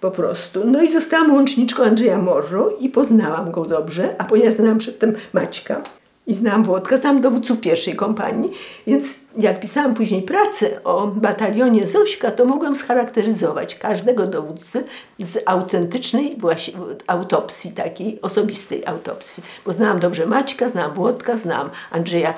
po 0.00 0.10
prostu. 0.10 0.60
No 0.64 0.82
i 0.82 0.92
zostałam 0.92 1.34
łączniczką 1.34 1.82
Andrzeja 1.82 2.18
Morro 2.18 2.70
i 2.80 2.88
poznałam 2.88 3.50
go 3.50 3.64
dobrze, 3.64 4.14
a 4.18 4.24
ponieważ 4.24 4.54
znałam 4.54 4.78
przedtem 4.78 5.14
Maćka, 5.32 5.82
i 6.28 6.34
znałam 6.34 6.64
Włodka, 6.64 6.98
znałam 6.98 7.20
dowódców 7.20 7.60
pierwszej 7.60 7.96
kompanii, 7.96 8.50
więc 8.86 9.14
jak 9.38 9.60
pisałam 9.60 9.94
później 9.94 10.22
pracę 10.22 10.84
o 10.84 11.06
batalionie 11.06 11.86
Zośka, 11.86 12.30
to 12.30 12.44
mogłam 12.44 12.76
scharakteryzować 12.76 13.74
każdego 13.74 14.26
dowódcę 14.26 14.82
z 15.18 15.38
autentycznej 15.46 16.36
właśnie 16.38 16.74
autopsji, 17.06 17.70
takiej 17.72 18.20
osobistej 18.22 18.86
autopsji. 18.86 19.42
Bo 19.66 19.72
znałam 19.72 20.00
dobrze 20.00 20.26
Maćka, 20.26 20.68
znałam 20.68 20.94
Włodka, 20.94 21.36
znałam 21.36 21.70
Andrzeja 21.90 22.34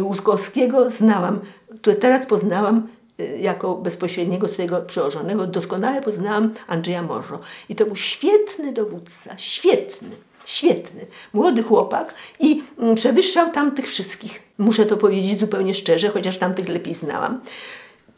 Łuskowskiego, 0.00 0.90
znałam, 0.90 1.40
to 1.82 1.94
teraz 1.94 2.26
poznałam 2.26 2.88
e, 3.18 3.38
jako 3.38 3.74
bezpośredniego 3.74 4.48
swojego 4.48 4.80
przełożonego, 4.80 5.46
doskonale 5.46 6.02
poznałam 6.02 6.54
Andrzeja 6.66 7.02
Morro. 7.02 7.38
I 7.68 7.74
to 7.74 7.86
był 7.86 7.96
świetny 7.96 8.72
dowódca, 8.72 9.38
świetny 9.38 10.10
świetny, 10.44 11.06
młody 11.32 11.62
chłopak 11.62 12.14
i 12.40 12.62
mm, 12.78 12.94
przewyższał 12.94 13.52
tamtych 13.52 13.88
wszystkich. 13.88 14.42
Muszę 14.58 14.86
to 14.86 14.96
powiedzieć 14.96 15.40
zupełnie 15.40 15.74
szczerze, 15.74 16.08
chociaż 16.08 16.38
tamtych 16.38 16.68
lepiej 16.68 16.94
znałam. 16.94 17.40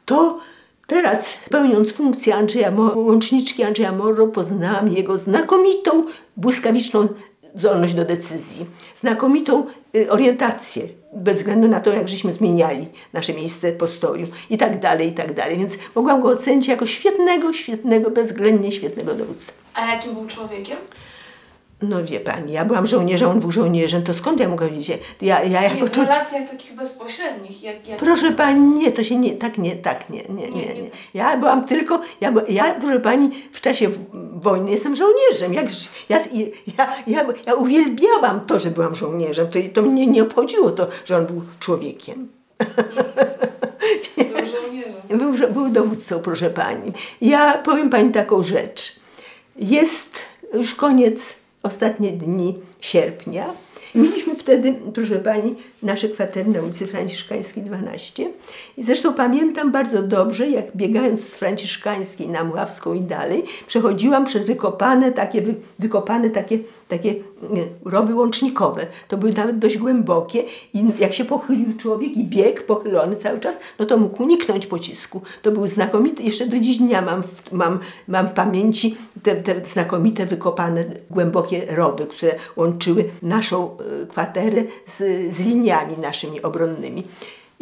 To 0.05 0.39
teraz, 0.87 1.27
pełniąc 1.51 1.93
funkcję 1.93 2.35
Andrzeja, 2.35 2.73
łączniczki 2.95 3.63
Andrzeja 3.63 3.93
Morro, 3.93 4.27
poznałam 4.27 4.89
jego 4.89 5.19
znakomitą, 5.19 6.05
błyskawiczną 6.37 7.09
zdolność 7.55 7.95
do 7.95 8.05
decyzji, 8.05 8.67
znakomitą 8.97 9.67
y, 9.97 10.11
orientację, 10.11 10.89
bez 11.13 11.37
względu 11.37 11.69
na 11.69 11.81
to, 11.81 11.93
jak 11.93 12.09
żeśmy 12.09 12.33
zmieniali 12.33 12.87
nasze 13.13 13.35
miejsce 13.35 13.73
postoju 13.73 14.27
i 14.51 14.59
tak 14.59 14.81
dalej, 14.81 15.09
i 15.09 15.13
tak 15.13 15.35
dalej. 15.35 15.59
Więc 15.59 15.75
mogłam 15.95 16.21
go 16.21 16.29
ocenić 16.29 16.69
jako 16.69 16.87
świetnego, 16.87 17.53
świetnego, 17.53 18.11
bezwzględnie 18.11 18.73
świetnego 18.73 19.15
dowódcę. 19.15 19.53
A 19.75 19.87
jakim 19.87 20.15
był 20.15 20.27
człowiekiem? 20.27 20.77
No 21.89 22.05
wie 22.05 22.21
pani, 22.21 22.53
ja 22.53 22.65
byłam 22.65 22.87
żołnierzem, 22.87 23.31
on 23.31 23.41
był 23.41 23.51
żołnierzem, 23.51 24.03
to 24.03 24.15
skąd 24.15 24.41
ja 24.41 24.49
mogłam 24.49 24.71
wiedzieć? 24.71 24.99
Ja, 25.21 25.43
ja 25.43 25.63
jako 25.63 25.77
nie, 25.77 25.87
w 25.87 25.97
relacjach 25.97 26.51
takich 26.51 26.75
bezpośrednich. 26.75 27.63
Jak, 27.63 27.89
jak... 27.89 27.99
Proszę 27.99 28.33
pani, 28.33 28.61
nie, 28.61 28.93
to 28.93 29.05
się 29.05 29.17
nie, 29.17 29.33
tak 29.33 29.59
nie, 29.59 29.77
tak 29.77 30.11
nie, 30.11 30.23
nie, 30.29 30.51
nie. 30.51 30.75
nie. 30.75 30.91
Ja 31.15 31.37
byłam 31.37 31.65
tylko, 31.67 32.01
ja, 32.21 32.33
ja 32.49 32.75
proszę 32.75 33.01
pani, 33.01 33.31
w 33.53 33.61
czasie 33.61 33.91
wojny 34.35 34.71
jestem 34.71 34.97
żołnierzem. 34.97 35.55
Jak, 35.55 35.67
ja, 36.09 36.19
ja, 36.79 36.95
ja, 37.07 37.27
ja 37.47 37.55
uwielbiałam 37.55 38.41
to, 38.41 38.59
że 38.59 38.71
byłam 38.71 38.95
żołnierzem. 38.95 39.49
To, 39.49 39.59
to 39.73 39.83
mnie 39.83 40.07
nie 40.07 40.23
obchodziło 40.23 40.71
to, 40.71 40.87
że 41.05 41.17
on 41.17 41.27
był 41.27 41.43
człowiekiem. 41.61 42.29
Był, 45.09 45.33
był 45.55 45.69
dowódcą, 45.69 46.21
proszę 46.21 46.51
pani. 46.51 46.93
Ja 47.21 47.59
powiem 47.59 47.91
pani 47.91 48.11
taką 48.13 48.43
rzecz. 48.43 48.97
Jest 49.57 50.23
już 50.55 50.75
koniec 50.75 51.44
ostatnie 51.65 52.13
dni 52.13 52.59
sierpnia. 52.81 53.55
Mieliśmy 53.95 54.37
wtedy, 54.37 54.75
proszę 54.95 55.19
Pani, 55.19 55.55
nasze 55.83 56.09
kwatery 56.09 56.51
na 56.51 56.63
ulicy 56.63 56.87
Franciszkańskiej 56.87 57.63
12. 57.63 58.31
I 58.77 58.85
zresztą 58.85 59.15
pamiętam 59.15 59.73
bardzo 59.73 60.03
dobrze, 60.03 60.49
jak 60.49 60.77
biegając 60.77 61.21
z 61.21 61.37
Franciszkańskiej 61.37 62.29
na 62.29 62.45
Mławską 62.45 62.95
i 62.95 63.01
dalej, 63.01 63.43
przechodziłam 63.67 64.25
przez 64.25 64.45
wykopane 64.45 65.13
takie, 65.13 65.43
wykopane 65.79 66.31
takie, 66.31 66.59
takie 66.89 67.15
rowy 67.85 68.15
łącznikowe. 68.15 68.87
To 69.09 69.17
były 69.17 69.33
nawet 69.33 69.59
dość 69.59 69.79
głębokie 69.79 70.45
i 70.75 70.85
jak 70.99 71.13
się 71.13 71.25
pochylił 71.25 71.77
człowiek 71.79 72.17
i 72.17 72.25
biegł 72.25 72.63
pochylony 72.63 73.17
cały 73.17 73.41
czas, 73.41 73.59
no 73.79 73.87
to 73.87 73.97
mógł 73.97 74.23
uniknąć 74.23 74.67
pocisku. 74.67 75.23
To 75.43 75.53
był 75.53 75.67
znakomity, 75.67 76.23
jeszcze 76.23 76.47
do 76.47 76.59
dziś 76.61 76.79
dnia 76.79 77.03
mam 77.03 77.23
mam, 77.53 77.79
mam 78.09 78.29
w 78.29 78.33
pamięci 78.33 78.97
te, 79.23 79.37
te 79.37 79.67
znakomite 79.67 80.27
wykopane 80.27 80.85
głębokie 81.11 81.67
rowy, 81.77 82.07
które 82.07 82.35
łączyły 82.57 83.05
naszą 83.23 83.77
e, 83.77 84.07
kwaterę 84.07 84.63
z, 84.87 84.99
z 85.37 85.41
liniami 85.41 85.99
naszymi 85.99 86.43
obronnymi. 86.43 87.03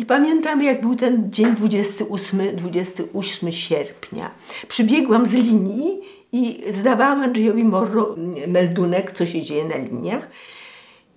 I 0.03 0.07
pamiętam, 0.07 0.63
jak 0.63 0.81
był 0.81 0.95
ten 0.95 1.33
dzień 1.33 1.55
28, 1.55 2.57
28 2.57 3.53
sierpnia. 3.53 4.31
Przybiegłam 4.69 5.27
z 5.27 5.35
linii 5.35 6.01
i 6.33 6.63
zdawałam 6.75 7.23
Andrzejowi 7.23 7.65
Morro 7.65 8.17
meldunek, 8.49 9.13
co 9.13 9.27
się 9.27 9.43
dzieje 9.43 9.65
na 9.65 9.77
liniach. 9.77 10.29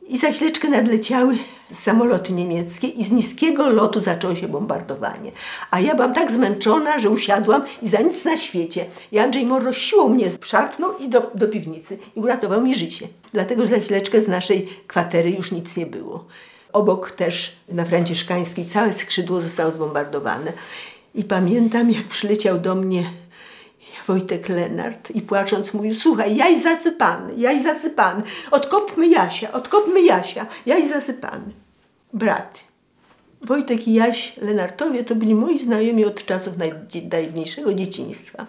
I 0.08 0.18
za 0.18 0.32
chwileczkę 0.32 0.70
nadleciały 0.70 1.38
samoloty 1.74 2.34
niemieckie 2.34 2.88
i 2.88 3.04
z 3.04 3.12
niskiego 3.12 3.70
lotu 3.70 4.02
zaczęło 4.02 4.36
się 4.36 4.48
bombardowanie. 4.48 5.32
A 5.72 5.80
ja 5.80 5.96
byłam 5.96 6.14
tak 6.14 6.32
zmęczona, 6.32 7.00
że 7.00 7.10
usiadłam 7.10 7.64
i 7.82 7.90
za 7.90 8.02
nic 8.02 8.26
na 8.26 8.38
świecie. 8.38 8.86
I 9.12 9.20
Andrzej 9.20 9.46
Morro 9.46 9.74
siłą 9.74 10.10
mnie 10.10 10.32
szarpnął 10.42 10.98
i 10.98 11.10
do, 11.10 11.32
do 11.36 11.48
piwnicy 11.48 11.98
i 12.16 12.20
uratował 12.20 12.62
mi 12.62 12.76
życie. 12.76 13.08
Dlatego 13.34 13.68
za 13.68 13.80
chwileczkę 13.80 14.22
z 14.22 14.28
naszej 14.28 14.68
kwatery 14.88 15.32
już 15.32 15.52
nic 15.52 15.78
nie 15.78 15.86
było. 15.86 16.26
Obok 16.76 17.12
też 17.12 17.56
na 17.70 17.86
Franciszkańskiej 17.86 18.66
całe 18.66 18.94
skrzydło 18.94 19.42
zostało 19.42 19.72
zbombardowane. 19.72 20.54
I 21.14 21.24
pamiętam, 21.24 21.92
jak 21.92 22.08
przyleciał 22.08 22.60
do 22.60 22.76
mnie 22.76 23.04
Wojtek 24.08 24.50
Lenart 24.50 25.12
i 25.12 25.22
płacząc 25.22 25.74
mówił, 25.74 25.94
słuchaj, 25.94 26.36
jaś 26.36 26.62
zasypany, 26.62 27.34
jaś 27.36 27.64
zasypany, 27.64 28.24
odkopmy 28.52 29.08
Jasia, 29.08 29.52
odkopmy 29.52 30.02
Jasia, 30.02 30.46
jaś 30.66 30.90
zasypany. 30.90 31.54
Brat. 32.14 32.64
Wojtek 33.42 33.88
i 33.88 33.94
Jaś 33.94 34.38
Lenartowie 34.38 35.04
to 35.04 35.16
byli 35.16 35.36
moi 35.36 35.58
znajomi 35.58 36.06
od 36.06 36.26
czasów 36.26 36.54
najdawniejszego 36.58 37.74
dzieciństwa. 37.74 38.46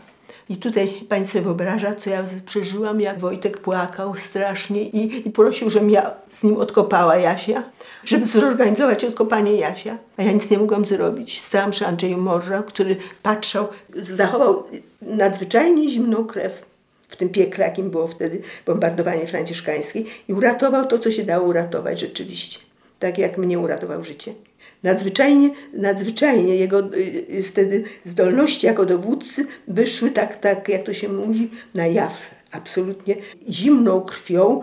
I 0.49 0.57
tutaj 0.57 0.89
pani 1.09 1.25
sobie 1.25 1.45
wyobraża, 1.45 1.95
co 1.95 2.11
ja 2.11 2.25
przeżyłam, 2.45 3.01
jak 3.01 3.19
Wojtek 3.19 3.59
płakał 3.59 4.17
strasznie 4.17 4.83
i, 4.83 5.29
i 5.29 5.31
prosił, 5.31 5.71
żebym 5.71 5.91
ja 5.91 6.11
z 6.33 6.43
nim 6.43 6.57
odkopała 6.57 7.17
Jasia, 7.17 7.63
żeby 8.05 8.25
zorganizować 8.25 9.05
odkopanie 9.05 9.53
Jasia. 9.53 9.99
A 10.17 10.23
ja 10.23 10.33
nic 10.33 10.51
nie 10.51 10.59
mogłam 10.59 10.85
zrobić. 10.85 11.41
Stałam 11.41 11.71
przy 11.71 11.87
Andrzeju 11.87 12.19
Morza, 12.19 12.63
który 12.63 12.97
patrzał, 13.23 13.69
zachował 13.91 14.65
nadzwyczajnie 15.03 15.89
zimną 15.89 16.25
krew 16.25 16.65
w 17.09 17.17
tym 17.17 17.29
piekle, 17.29 17.65
jakim 17.65 17.91
było 17.91 18.07
wtedy 18.07 18.43
bombardowanie 18.67 19.27
franciszkańskie 19.27 20.03
i 20.29 20.35
uratował 20.35 20.87
to, 20.87 20.99
co 20.99 21.11
się 21.11 21.25
dało 21.25 21.49
uratować 21.49 22.01
rzeczywiście. 22.01 22.59
Tak 22.99 23.19
jak 23.19 23.39
mnie 23.39 23.59
uratował 23.59 24.05
życie. 24.05 24.35
Nadzwyczajnie, 24.83 25.51
nadzwyczajnie 25.73 26.57
jego 26.57 26.79
y, 26.79 27.27
y, 27.31 27.43
wtedy 27.43 27.85
zdolności 28.05 28.67
jako 28.67 28.87
dowódcy 28.87 29.47
wyszły 29.69 30.11
tak, 30.11 30.37
tak, 30.37 30.69
jak 30.69 30.83
to 30.83 30.95
się 30.95 31.09
mówi, 31.09 31.51
na 31.75 31.87
jaw. 31.87 32.31
Absolutnie 32.53 33.17
zimną 33.49 34.01
krwią 34.01 34.61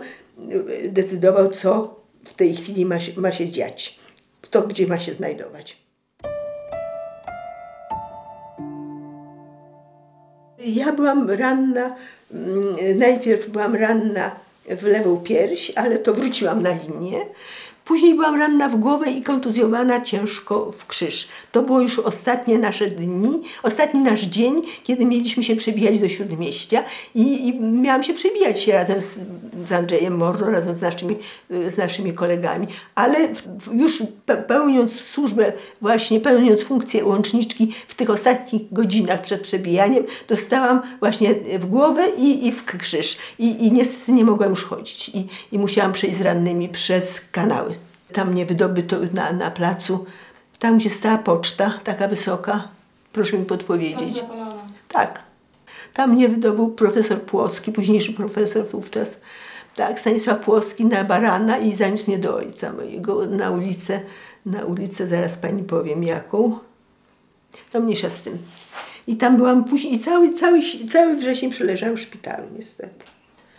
y, 0.84 0.90
decydował, 0.90 1.50
co 1.50 2.00
w 2.24 2.34
tej 2.34 2.56
chwili 2.56 2.86
ma 2.86 3.00
się, 3.00 3.12
ma 3.20 3.32
się 3.32 3.50
dziać. 3.50 3.98
Kto 4.40 4.62
gdzie 4.62 4.86
ma 4.86 4.98
się 4.98 5.12
znajdować. 5.12 5.84
Ja 10.58 10.92
byłam 10.92 11.30
ranna, 11.30 11.96
mm, 12.32 12.76
najpierw 12.96 13.48
byłam 13.48 13.74
ranna 13.76 14.30
w 14.68 14.82
lewą 14.82 15.16
pierś, 15.16 15.72
ale 15.76 15.98
to 15.98 16.14
wróciłam 16.14 16.62
na 16.62 16.70
linię. 16.72 17.18
Później 17.84 18.14
byłam 18.14 18.34
ranna 18.38 18.68
w 18.68 18.76
głowę 18.76 19.10
i 19.10 19.22
kontuzjowana 19.22 20.00
ciężko 20.00 20.72
w 20.72 20.86
krzyż. 20.86 21.28
To 21.52 21.62
było 21.62 21.80
już 21.80 21.98
ostatnie 21.98 22.58
nasze 22.58 22.86
dni, 22.86 23.42
ostatni 23.62 24.00
nasz 24.00 24.20
dzień, 24.20 24.62
kiedy 24.84 25.04
mieliśmy 25.04 25.42
się 25.42 25.56
przebijać 25.56 26.00
do 26.00 26.08
Śródmieścia 26.08 26.84
i, 27.14 27.48
i 27.48 27.60
miałam 27.60 28.02
się 28.02 28.14
przebijać 28.14 28.62
się 28.62 28.72
razem 28.72 29.00
z, 29.00 29.20
z 29.68 29.72
Andrzejem 29.72 30.16
Morro, 30.16 30.50
razem 30.50 30.74
z 30.74 30.82
naszymi, 30.82 31.16
z 31.50 31.76
naszymi 31.76 32.12
kolegami. 32.12 32.66
Ale 32.94 33.28
już 33.72 34.02
pełniąc 34.46 35.00
służbę, 35.00 35.52
właśnie 35.80 36.20
pełniąc 36.20 36.62
funkcję 36.62 37.04
łączniczki 37.04 37.72
w 37.88 37.94
tych 37.94 38.10
ostatnich 38.10 38.72
godzinach 38.72 39.20
przed 39.20 39.40
przebijaniem, 39.40 40.04
dostałam 40.28 40.82
właśnie 41.00 41.34
w 41.58 41.66
głowę 41.66 42.02
i, 42.18 42.46
i 42.46 42.52
w 42.52 42.64
krzyż. 42.64 43.16
I, 43.38 43.66
I 43.66 43.72
niestety 43.72 44.12
nie 44.12 44.24
mogłam 44.24 44.50
już 44.50 44.64
chodzić 44.64 45.08
i, 45.08 45.26
i 45.52 45.58
musiałam 45.58 45.92
przejść 45.92 46.16
z 46.16 46.20
rannymi 46.20 46.68
przez 46.68 47.20
kanały. 47.20 47.73
Tam 48.12 48.30
mnie 48.30 48.46
wydobyto 48.46 48.96
na, 49.12 49.32
na 49.32 49.50
placu, 49.50 50.04
tam 50.58 50.78
gdzie 50.78 50.90
stała 50.90 51.18
poczta, 51.18 51.80
taka 51.84 52.08
wysoka. 52.08 52.68
Proszę 53.12 53.38
mi 53.38 53.44
podpowiedzieć. 53.44 54.24
Tak. 54.88 55.22
Tam 55.94 56.12
mnie 56.12 56.28
wydobył 56.28 56.68
profesor 56.68 57.22
Płoski, 57.22 57.72
późniejszy 57.72 58.12
profesor 58.12 58.66
wówczas. 58.66 59.18
Tak, 59.76 60.00
Stanisław 60.00 60.44
Płoski 60.44 60.86
na 60.86 61.04
barana 61.04 61.58
i 61.58 61.72
zaniósł 61.72 62.06
mnie 62.06 62.18
do 62.18 62.36
ojca 62.36 62.72
mojego 62.72 63.26
na 63.26 63.50
ulicę, 63.50 64.00
na 64.46 64.64
ulicę, 64.64 65.08
zaraz 65.08 65.36
pani 65.36 65.62
powiem 65.62 66.04
jaką. 66.04 66.58
To 67.72 67.80
mniejsza 67.80 68.10
z 68.10 68.22
tym. 68.22 68.38
I 69.06 69.16
tam 69.16 69.36
byłam 69.36 69.64
później 69.64 69.94
i 69.94 69.98
cały, 69.98 70.32
cały, 70.32 70.60
cały 70.92 71.16
wrzesień 71.16 71.50
przeleżałam 71.50 71.96
w 71.96 72.00
szpitalu 72.00 72.44
niestety. 72.56 73.06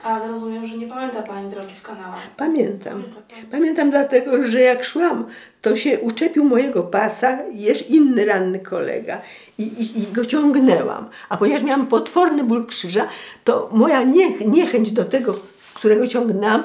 Ale 0.05 0.27
rozumiem, 0.27 0.65
że 0.65 0.77
nie 0.77 0.87
pamięta 0.87 1.21
Pani 1.21 1.49
drogi 1.49 1.75
w 1.75 1.81
kanałach. 1.81 2.29
Pamiętam. 2.37 3.03
Pamiętam 3.51 3.89
dlatego, 3.89 4.47
że 4.47 4.61
jak 4.61 4.83
szłam, 4.83 5.25
to 5.61 5.75
się 5.75 5.99
uczepił 5.99 6.43
mojego 6.43 6.83
pasa 6.83 7.37
jeszcze 7.51 7.85
inny 7.85 8.25
ranny 8.25 8.59
kolega 8.59 9.21
i, 9.57 9.63
i, 9.63 9.99
i 9.99 10.07
go 10.07 10.25
ciągnęłam. 10.25 11.09
A 11.29 11.37
ponieważ 11.37 11.63
miałam 11.63 11.87
potworny 11.87 12.43
ból 12.43 12.65
krzyża, 12.65 13.07
to 13.43 13.69
moja 13.71 14.03
niech, 14.03 14.47
niechęć 14.47 14.91
do 14.91 15.05
tego, 15.05 15.35
którego 15.73 16.07
ciągnęłam, 16.07 16.63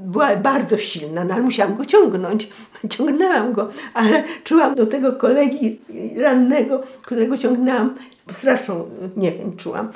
była 0.00 0.36
bardzo 0.36 0.78
silna, 0.78 1.24
no 1.24 1.34
ale 1.34 1.42
musiałam 1.42 1.74
go 1.74 1.84
ciągnąć. 1.84 2.48
Ciągnęłam 2.96 3.52
go, 3.52 3.68
ale 3.94 4.24
czułam 4.44 4.74
do 4.74 4.86
tego 4.86 5.12
kolegi 5.12 5.80
rannego, 6.16 6.82
którego 7.02 7.36
ciągnęłam, 7.36 7.94
straszną 8.32 8.84
niechęć 9.16 9.56
czułam. 9.56 9.90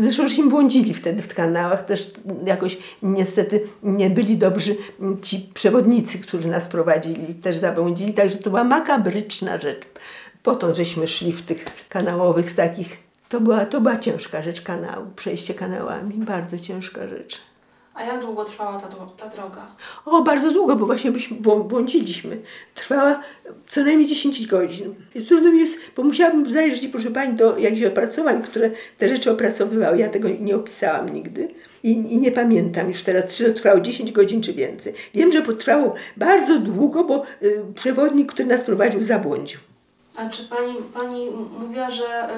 Zresztą 0.00 0.28
żeśmy 0.28 0.46
błądzili 0.46 0.94
wtedy 0.94 1.22
w 1.22 1.34
kanałach, 1.34 1.84
też 1.84 2.10
jakoś 2.46 2.78
niestety 3.02 3.60
nie 3.82 4.10
byli 4.10 4.36
dobrzy 4.36 4.76
ci 5.22 5.50
przewodnicy, 5.54 6.18
którzy 6.18 6.48
nas 6.48 6.68
prowadzili, 6.68 7.34
też 7.34 7.56
zabłądzili, 7.56 8.14
także 8.14 8.36
to 8.36 8.50
była 8.50 8.64
makabryczna 8.64 9.58
rzecz. 9.58 9.82
Potem 10.42 10.74
żeśmy 10.74 11.06
szli 11.06 11.32
w 11.32 11.42
tych 11.42 11.64
kanałowych 11.88 12.52
takich, 12.52 12.98
to 13.28 13.40
była, 13.40 13.66
to 13.66 13.80
była 13.80 13.96
ciężka 13.96 14.42
rzecz 14.42 14.60
kanału, 14.60 15.06
przejście 15.16 15.54
kanałami, 15.54 16.14
bardzo 16.14 16.58
ciężka 16.58 17.08
rzecz. 17.08 17.40
A 17.96 18.04
jak 18.04 18.20
długo 18.20 18.44
trwała 18.44 18.80
ta, 18.80 18.88
ta 19.16 19.28
droga? 19.28 19.66
O, 20.04 20.22
bardzo 20.22 20.50
długo, 20.52 20.76
bo 20.76 20.86
właśnie 20.86 21.12
byśmy 21.12 21.36
błądziliśmy. 21.40 22.40
Trwała 22.74 23.20
co 23.68 23.84
najmniej 23.84 24.08
10 24.08 24.46
godzin. 24.46 24.94
I 25.14 25.24
trudno 25.24 25.52
mi 25.52 25.58
jest, 25.58 25.78
bo 25.96 26.02
musiałabym 26.02 26.52
zajrzeć, 26.52 26.88
proszę 26.88 27.10
Pani, 27.10 27.34
do 27.34 27.58
jakichś 27.58 27.84
opracowań, 27.84 28.42
które 28.42 28.70
te 28.98 29.08
rzeczy 29.08 29.30
opracowywały. 29.30 29.98
Ja 29.98 30.08
tego 30.08 30.28
nie 30.40 30.56
opisałam 30.56 31.12
nigdy. 31.12 31.48
I, 31.82 31.90
I, 31.90 32.18
nie 32.18 32.32
pamiętam 32.32 32.88
już 32.88 33.02
teraz, 33.02 33.36
czy 33.36 33.44
to 33.44 33.54
trwało 33.54 33.80
10 33.80 34.12
godzin, 34.12 34.42
czy 34.42 34.52
więcej. 34.52 34.92
Wiem, 35.14 35.32
że 35.32 35.42
potrwało 35.42 35.94
bardzo 36.16 36.58
długo, 36.58 37.04
bo 37.04 37.22
y, 37.42 37.62
przewodnik, 37.74 38.32
który 38.32 38.48
nas 38.48 38.64
prowadził, 38.64 39.02
zabłądził. 39.02 39.60
A 40.16 40.28
czy 40.28 40.44
pani, 40.44 40.74
pani 40.94 41.30
mówiła, 41.60 41.90
że 41.90 42.28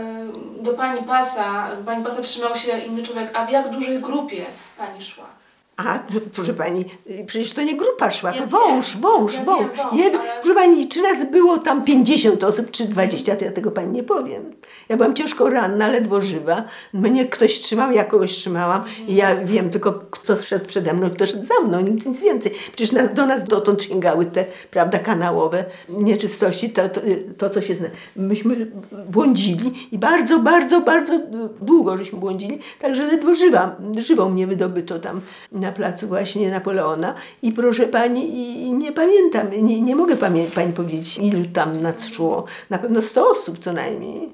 y, 0.61 0.63
do 0.63 0.73
pani 0.73 1.03
pasa, 1.03 1.71
pani 1.87 2.05
pasa 2.05 2.23
trzymał 2.23 2.55
się 2.55 2.79
inny 2.79 3.03
człowiek, 3.03 3.31
a 3.35 3.47
w 3.47 3.51
jak 3.51 3.71
dużej 3.71 3.99
grupie 3.99 4.45
pani 4.79 5.05
szła? 5.05 5.38
A, 5.79 5.99
proszę 6.33 6.55
pani, 6.55 6.85
przecież 7.27 7.53
to 7.53 7.63
nie 7.63 7.77
grupa 7.77 8.11
szła, 8.11 8.33
to 8.33 8.47
wąż, 8.47 8.97
wąż, 8.97 9.35
ja 9.35 9.45
wąż. 9.45 9.67
Jed. 9.93 10.13
Proszę 10.41 10.55
pani, 10.55 10.89
czy 10.89 11.03
nas 11.03 11.31
było 11.31 11.59
tam 11.59 11.85
50 11.85 12.45
osób, 12.45 12.71
czy 12.71 12.85
20, 12.85 13.37
to 13.37 13.45
ja 13.45 13.53
tego 13.53 13.71
pani 13.71 13.93
nie 13.93 14.03
powiem. 14.03 14.51
Ja 14.89 14.97
byłam 14.97 15.15
ciężko 15.15 15.51
ranna, 15.51 15.89
ledwo 15.89 16.21
żywa. 16.21 16.65
Mnie 16.93 17.27
ktoś 17.27 17.61
trzymał, 17.61 17.93
ja 17.93 18.05
kogoś 18.05 18.33
trzymałam 18.33 18.85
i 19.09 19.15
ja 19.15 19.37
wiem 19.37 19.71
tylko, 19.71 19.93
kto 19.93 20.37
szedł 20.37 20.67
przede 20.67 20.95
mną, 20.95 21.11
kto 21.11 21.27
szedł 21.27 21.47
za 21.47 21.61
mną, 21.61 21.81
nic, 21.81 22.07
nic 22.07 22.23
więcej. 22.23 22.53
Przecież 22.53 22.93
nas, 22.93 23.15
do 23.15 23.27
nas 23.27 23.45
dotąd 23.45 23.83
sięgały 23.83 24.25
te, 24.27 24.45
prawda, 24.71 24.99
kanałowe 24.99 25.65
nieczystości, 25.89 26.71
to, 26.71 26.89
to, 26.89 27.01
to 27.39 27.51
co 27.51 27.63
się 27.63 27.75
zna. 27.75 27.89
Myśmy 28.17 28.71
błądzili 29.09 29.73
i 29.93 29.99
bardzo, 29.99 30.39
bardzo, 30.39 30.81
bardzo 30.81 31.21
długo 31.61 31.99
żeśmy 31.99 32.19
błądzili, 32.19 32.59
także 32.81 33.07
ledwo 33.07 33.35
żywa, 33.35 33.77
żywą 33.99 34.29
mnie 34.29 34.47
wydobyto 34.47 34.99
tam 34.99 35.21
na 35.53 35.68
na 35.69 35.73
placu 35.73 36.09
właśnie 36.09 36.51
Napoleona 36.51 37.15
i 37.43 37.53
proszę 37.53 37.87
pani, 37.87 38.23
i 38.67 38.73
nie 38.73 38.93
pamiętam, 38.93 39.47
nie, 39.63 39.81
nie 39.81 39.97
mogę 39.97 40.17
pamię- 40.17 40.47
pani 40.55 40.73
powiedzieć, 40.73 41.19
ilu 41.19 41.45
tam 41.53 41.77
nas 41.77 42.09
szło. 42.09 42.45
Na 42.71 42.79
pewno 42.79 43.03
100 43.03 43.29
osób 43.31 43.59
co 43.59 43.73
najmniej, 43.73 44.29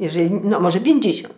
jeżeli, 0.00 0.30
no 0.44 0.60
może 0.60 0.80
50. 0.80 1.34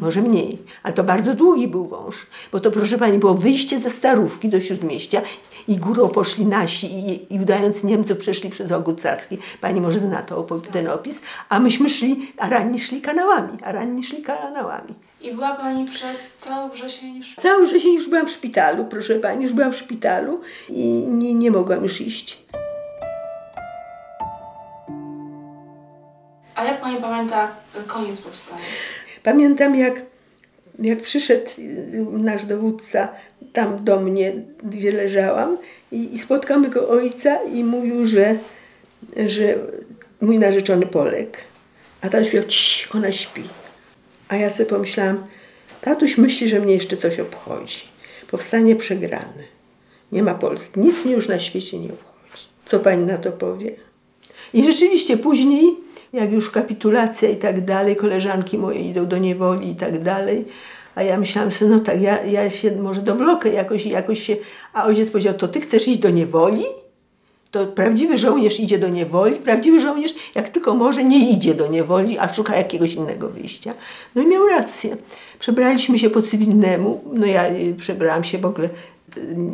Może 0.00 0.22
mniej, 0.22 0.58
ale 0.82 0.94
to 0.94 1.04
bardzo 1.04 1.34
długi 1.34 1.68
był 1.68 1.86
wąż, 1.86 2.26
bo 2.52 2.60
to 2.60 2.70
proszę 2.70 2.98
Pani 2.98 3.18
było 3.18 3.34
wyjście 3.34 3.80
ze 3.80 3.90
Starówki 3.90 4.48
do 4.48 4.60
Śródmieścia 4.60 5.20
i 5.68 5.76
górą 5.76 6.08
poszli 6.08 6.46
nasi 6.46 6.86
i, 6.86 7.34
i 7.34 7.40
udając 7.40 7.84
Niemców 7.84 8.18
przeszli 8.18 8.50
przez 8.50 8.72
Ogód 8.72 9.00
Saski. 9.00 9.38
Pani 9.60 9.80
może 9.80 9.98
zna 9.98 10.22
to, 10.22 10.46
ten 10.72 10.88
opis, 10.88 11.22
a 11.48 11.60
myśmy 11.60 11.88
szli, 11.88 12.32
a 12.38 12.48
ranni 12.48 12.78
szli 12.78 13.00
kanałami, 13.00 13.58
a 13.62 13.72
ranni 13.72 14.02
szli 14.02 14.22
kanałami. 14.22 14.94
I 15.20 15.34
była 15.34 15.54
Pani 15.54 15.84
przez 15.84 16.36
cały 16.36 16.70
wrzesień 16.70 17.22
w 17.22 17.26
szpitalu? 17.26 17.48
Cały 17.48 17.66
wrzesień 17.66 17.94
już 17.94 18.08
byłam 18.08 18.26
w 18.26 18.30
szpitalu, 18.30 18.84
proszę 18.84 19.14
Pani, 19.14 19.42
już 19.42 19.52
byłam 19.52 19.72
w 19.72 19.76
szpitalu 19.76 20.40
i 20.68 20.84
nie, 21.08 21.34
nie 21.34 21.50
mogłam 21.50 21.82
już 21.82 22.00
iść. 22.00 22.42
A 26.54 26.64
jak 26.64 26.80
Pani 26.80 26.96
pamięta 26.96 27.50
koniec 27.86 28.20
powstania? 28.20 28.62
Pamiętam, 29.22 29.76
jak, 29.76 30.02
jak 30.78 31.00
przyszedł 31.00 31.50
nasz 32.10 32.44
dowódca 32.44 33.08
tam 33.52 33.84
do 33.84 34.00
mnie, 34.00 34.32
gdzie 34.64 34.92
leżałam 34.92 35.58
i, 35.92 36.14
i 36.14 36.18
spotkał 36.18 36.60
mego 36.60 36.88
ojca 36.88 37.36
i 37.36 37.64
mówił, 37.64 38.06
że, 38.06 38.38
że 39.26 39.54
mój 40.20 40.38
narzeczony 40.38 40.86
Polek. 40.86 41.38
A 42.02 42.08
tam 42.08 42.24
śpiewał, 42.24 42.48
ona 42.94 43.12
śpi. 43.12 43.59
A 44.30 44.36
ja 44.36 44.50
sobie 44.50 44.66
pomyślałam, 44.66 45.24
tatuś 45.80 46.18
myśli, 46.18 46.48
że 46.48 46.60
mnie 46.60 46.74
jeszcze 46.74 46.96
coś 46.96 47.20
obchodzi. 47.20 47.80
Powstanie 48.30 48.76
przegrane. 48.76 49.44
Nie 50.12 50.22
ma 50.22 50.34
Polski. 50.34 50.80
Nic 50.80 51.04
mnie 51.04 51.14
już 51.14 51.28
na 51.28 51.38
świecie 51.38 51.78
nie 51.78 51.88
obchodzi. 51.88 52.44
Co 52.64 52.80
pani 52.80 53.04
na 53.04 53.18
to 53.18 53.32
powie? 53.32 53.70
I 54.54 54.64
rzeczywiście 54.64 55.16
później, 55.16 55.76
jak 56.12 56.32
już 56.32 56.50
kapitulacja 56.50 57.28
i 57.28 57.36
tak 57.36 57.64
dalej, 57.64 57.96
koleżanki 57.96 58.58
moje 58.58 58.80
idą 58.80 59.06
do 59.06 59.18
niewoli 59.18 59.70
i 59.70 59.74
tak 59.74 60.02
dalej, 60.02 60.44
a 60.94 61.02
ja 61.02 61.18
myślałam 61.18 61.50
sobie, 61.50 61.70
no 61.70 61.80
tak, 61.80 62.02
ja, 62.02 62.24
ja 62.24 62.50
się 62.50 62.76
może 62.76 63.00
dowlokę 63.00 63.48
jakoś, 63.48 63.86
jakoś 63.86 64.22
się... 64.22 64.36
A 64.72 64.84
ojciec 64.84 65.10
powiedział, 65.10 65.34
to 65.34 65.48
ty 65.48 65.60
chcesz 65.60 65.88
iść 65.88 65.98
do 65.98 66.10
niewoli? 66.10 66.64
To 67.50 67.66
prawdziwy 67.66 68.18
żołnierz 68.18 68.60
idzie 68.60 68.78
do 68.78 68.88
niewoli, 68.88 69.36
prawdziwy 69.36 69.80
żołnierz 69.80 70.14
jak 70.34 70.48
tylko 70.48 70.74
może 70.74 71.04
nie 71.04 71.30
idzie 71.30 71.54
do 71.54 71.66
niewoli, 71.66 72.18
a 72.18 72.32
szuka 72.32 72.56
jakiegoś 72.56 72.94
innego 72.94 73.28
wyjścia. 73.28 73.74
No 74.14 74.22
i 74.22 74.26
miał 74.26 74.48
rację. 74.48 74.96
Przebraliśmy 75.38 75.98
się 75.98 76.10
po 76.10 76.22
cywilnemu, 76.22 77.04
no 77.12 77.26
ja 77.26 77.50
y, 77.50 77.74
przebrałam 77.78 78.24
się 78.24 78.38
w 78.38 78.46
ogóle 78.46 78.68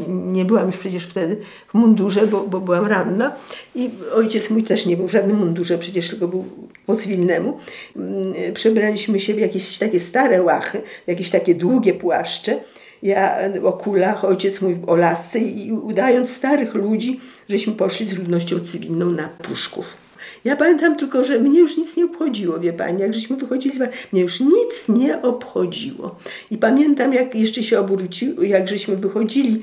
nie 0.09 0.45
byłam 0.45 0.67
już 0.67 0.77
przecież 0.77 1.07
wtedy 1.07 1.37
w 1.69 1.75
mundurze, 1.75 2.27
bo, 2.27 2.41
bo 2.41 2.61
byłam 2.61 2.87
ranna 2.87 3.37
i 3.75 3.91
ojciec 4.15 4.51
mój 4.51 4.63
też 4.63 4.87
nie 4.87 4.97
był 4.97 5.09
w 5.09 5.13
żadnym 5.13 5.37
mundurze, 5.37 5.79
przecież 5.79 6.11
tylko 6.11 6.29
był 6.29 6.45
po 6.87 6.97
cywilnemu. 6.97 7.59
Mm, 7.97 8.35
przebraliśmy 8.55 9.21
się 9.21 9.35
w 9.35 9.39
jakieś 9.39 9.79
takie 9.79 10.01
stare 10.01 10.43
łachy, 10.43 10.83
w 11.05 11.09
jakieś 11.09 11.31
takie 11.31 11.55
długie 11.55 11.95
płaszcze. 11.95 12.61
Ja 13.07 13.39
o 13.65 13.73
kulach, 13.73 14.25
ojciec 14.25 14.61
mój 14.61 14.79
o 14.87 14.97
lasce 14.97 15.39
i 15.39 15.73
udając 15.73 16.31
starych 16.31 16.75
ludzi, 16.75 17.21
żeśmy 17.49 17.73
poszli 17.73 18.07
z 18.07 18.19
ludnością 18.19 18.61
cywilną 18.61 19.11
na 19.11 19.29
Pruszków. 19.29 19.97
Ja 20.45 20.57
pamiętam 20.57 20.97
tylko, 20.97 21.25
że 21.25 21.39
mnie 21.41 21.61
już 21.61 21.77
nic 21.77 21.97
nie 21.97 22.05
obchodziło, 22.05 22.61
wie 22.61 22.73
pani, 22.73 23.01
jak 23.01 23.15
żeśmy 23.15 23.37
wychodzili 23.37 23.77
z 23.77 24.13
mnie 24.13 24.23
już 24.23 24.41
nic 24.41 24.89
nie 24.89 25.23
obchodziło. 25.23 26.17
I 26.51 26.59
pamiętam, 26.59 27.13
jak 27.13 27.35
jeszcze 27.35 27.63
się 27.63 27.81
obróciło, 27.81 28.43
jak 28.43 28.69
żeśmy 28.69 28.97
wychodzili 28.97 29.61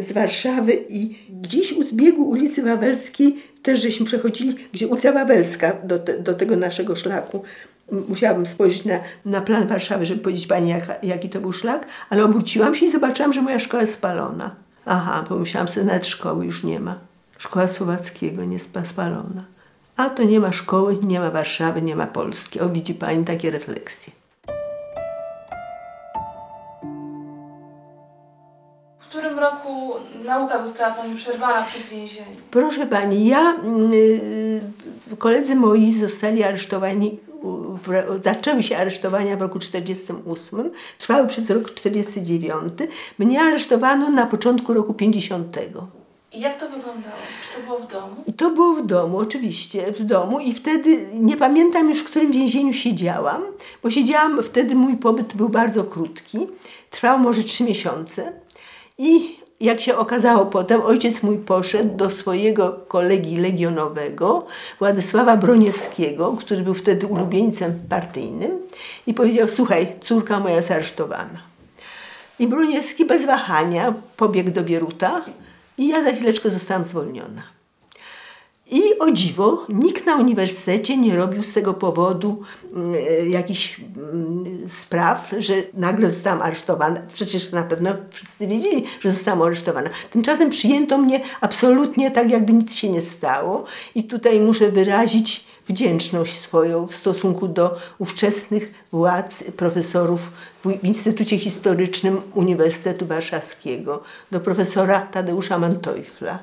z 0.00 0.12
Warszawy 0.12 0.72
i 0.88 1.18
gdzieś 1.40 1.72
u 1.72 1.82
zbiegu 1.82 2.28
ulicy 2.28 2.62
Wawelskiej 2.62 3.36
też 3.62 3.82
żeśmy 3.82 4.06
przechodzili, 4.06 4.54
gdzie 4.72 4.88
ulica 4.88 5.12
Wawelska 5.12 5.72
do, 5.84 5.98
te, 5.98 6.18
do 6.18 6.34
tego 6.34 6.56
naszego 6.56 6.96
szlaku. 6.96 7.42
Musiałabym 8.08 8.46
spojrzeć 8.46 8.84
na, 8.84 9.00
na 9.24 9.40
plan 9.40 9.66
Warszawy, 9.66 10.06
żeby 10.06 10.20
powiedzieć 10.20 10.46
pani, 10.46 10.68
jak, 10.68 10.98
jaki 11.02 11.28
to 11.28 11.40
był 11.40 11.52
szlak, 11.52 11.86
ale 12.10 12.24
obróciłam 12.24 12.74
się 12.74 12.86
i 12.86 12.90
zobaczyłam, 12.90 13.32
że 13.32 13.42
moja 13.42 13.58
szkoła 13.58 13.80
jest 13.80 13.94
spalona. 13.94 14.54
Aha, 14.86 15.24
pomyślałam 15.28 15.68
sobie, 15.68 15.86
nawet 15.86 16.06
szkoły 16.06 16.44
już 16.44 16.64
nie 16.64 16.80
ma. 16.80 16.98
Szkoła 17.38 17.68
Słowackiego 17.68 18.44
nie 18.44 18.58
spalona. 18.84 19.44
A 19.96 20.10
to 20.10 20.24
nie 20.24 20.40
ma 20.40 20.52
szkoły, 20.52 20.98
nie 21.02 21.20
ma 21.20 21.30
Warszawy, 21.30 21.82
nie 21.82 21.96
ma 21.96 22.06
Polski. 22.06 22.60
O, 22.60 22.68
widzi 22.68 22.94
Pani 22.94 23.24
takie 23.24 23.50
refleksje. 23.50 24.12
W 29.36 29.38
którym 29.38 29.54
roku 29.54 29.92
nauka 30.24 30.66
została 30.66 30.94
Pani 30.94 31.14
przerwana 31.14 31.62
przez 31.62 31.86
więzienie? 31.86 32.36
Proszę 32.50 32.86
Pani, 32.86 33.26
ja, 33.26 33.54
yy, 33.90 35.16
koledzy 35.18 35.56
moi 35.56 35.92
zostali 35.92 36.42
aresztowani 36.42 37.18
w, 37.82 38.22
zaczęły 38.24 38.62
się 38.62 38.76
aresztowania 38.76 39.36
w 39.36 39.40
roku 39.40 39.58
48, 39.58 40.70
trwały 40.98 41.26
przez 41.26 41.50
rok 41.50 41.74
49. 41.74 42.72
Mnie 43.18 43.40
aresztowano 43.40 44.10
na 44.10 44.26
początku 44.26 44.74
roku 44.74 44.94
50. 44.94 45.58
I 46.32 46.40
jak 46.40 46.60
to 46.60 46.68
wyglądało? 46.68 47.16
Czy 47.42 47.60
to 47.60 47.66
było 47.66 47.78
w 47.78 47.92
domu? 47.92 48.14
To 48.36 48.50
było 48.50 48.72
w 48.74 48.86
domu, 48.86 49.18
oczywiście, 49.18 49.92
w 49.92 50.04
domu 50.04 50.40
i 50.40 50.52
wtedy 50.52 51.06
nie 51.14 51.36
pamiętam 51.36 51.88
już, 51.88 52.00
w 52.00 52.04
którym 52.04 52.32
więzieniu 52.32 52.72
siedziałam, 52.72 53.42
bo 53.82 53.90
siedziałam, 53.90 54.42
wtedy 54.42 54.74
mój 54.74 54.96
pobyt 54.96 55.34
był 55.34 55.48
bardzo 55.48 55.84
krótki, 55.84 56.38
trwał 56.90 57.18
może 57.18 57.42
trzy 57.42 57.64
miesiące 57.64 58.45
i 58.98 59.36
jak 59.60 59.80
się 59.80 59.96
okazało 59.96 60.46
potem, 60.46 60.82
ojciec 60.82 61.22
mój 61.22 61.38
poszedł 61.38 61.96
do 61.96 62.10
swojego 62.10 62.72
kolegi 62.88 63.36
legionowego, 63.36 64.46
Władysława 64.78 65.36
Broniewskiego, 65.36 66.36
który 66.40 66.62
był 66.62 66.74
wtedy 66.74 67.06
ulubieńcem 67.06 67.80
partyjnym 67.88 68.50
i 69.06 69.14
powiedział, 69.14 69.48
słuchaj, 69.48 69.94
córka 70.00 70.40
moja 70.40 70.62
zaresztowana. 70.62 71.40
I 72.38 72.46
Broniewski 72.46 73.04
bez 73.04 73.26
wahania 73.26 73.94
pobiegł 74.16 74.50
do 74.50 74.62
Bieruta, 74.62 75.24
i 75.78 75.88
ja 75.88 76.02
za 76.02 76.12
chwileczkę 76.12 76.50
zostałam 76.50 76.84
zwolniona. 76.84 77.55
I 78.70 78.82
o 78.98 79.10
dziwo, 79.10 79.66
nikt 79.68 80.06
na 80.06 80.16
uniwersytecie 80.16 80.96
nie 80.96 81.16
robił 81.16 81.42
z 81.42 81.52
tego 81.52 81.74
powodu 81.74 82.42
y, 83.22 83.28
jakichś 83.28 83.78
y, 83.78 83.82
spraw, 84.68 85.34
że 85.38 85.54
nagle 85.74 86.10
zostałam 86.10 86.42
aresztowana. 86.42 87.00
Przecież 87.14 87.52
na 87.52 87.62
pewno 87.62 87.90
wszyscy 88.10 88.46
wiedzieli, 88.46 88.84
że 89.00 89.10
zostałam 89.10 89.42
aresztowana. 89.42 89.90
Tymczasem 90.10 90.50
przyjęto 90.50 90.98
mnie 90.98 91.20
absolutnie 91.40 92.10
tak, 92.10 92.30
jakby 92.30 92.52
nic 92.52 92.74
się 92.74 92.88
nie 92.88 93.00
stało. 93.00 93.64
I 93.94 94.04
tutaj 94.04 94.40
muszę 94.40 94.70
wyrazić 94.70 95.44
wdzięczność 95.68 96.40
swoją 96.40 96.86
w 96.86 96.94
stosunku 96.94 97.48
do 97.48 97.76
ówczesnych 97.98 98.84
władz, 98.92 99.44
profesorów 99.56 100.32
w 100.64 100.84
Instytucie 100.84 101.38
Historycznym 101.38 102.20
Uniwersytetu 102.34 103.06
Warszawskiego, 103.06 104.02
do 104.30 104.40
profesora 104.40 105.00
Tadeusza 105.00 105.58
Manteuffla, 105.58 106.38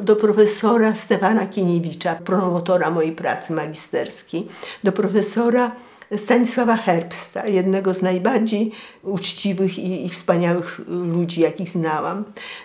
do 0.00 0.16
profesora 0.16 0.94
Stefana 0.94 1.46
Kieniewicza, 1.46 2.14
promotora 2.14 2.90
mojej 2.90 3.12
pracy 3.12 3.52
magisterskiej, 3.52 4.48
do 4.84 4.92
profesora 4.92 5.72
Stanisława 6.16 6.76
Herbsta, 6.76 7.46
jednego 7.46 7.94
z 7.94 8.02
najbardziej 8.02 8.72
uczciwych 9.02 9.78
i, 9.78 10.06
i, 10.06 10.08
wspaniałych 10.08 10.80
ludzi, 10.88 11.40
jakich 11.40 11.68
znałam, 11.68 12.24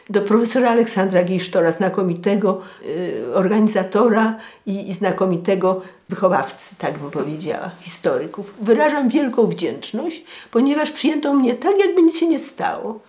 do 0.10 0.22
profesora 0.22 0.70
Aleksandra 0.70 1.24
Gisztora, 1.24 1.72
znakomitego 1.72 2.62
y, 2.86 3.34
organizatora 3.34 4.38
i, 4.66 4.90
i 4.90 4.94
znakomitego 4.94 5.82
wychowawcy, 6.10 6.76
tak 6.78 7.00
bym 7.00 7.12
powiedziała, 7.12 7.72
historyków. 7.82 8.56
Wyrażam 8.62 9.10
wielką 9.10 9.48
wdzięczność, 9.48 10.24
ponieważ 10.52 10.92
przyjęto 10.92 11.34
mnie 11.34 11.56
tak, 11.56 11.80
jakby 11.80 12.02
nic 12.02 12.18
się 12.18 12.28
nie 12.28 12.40
stało. 12.40 13.00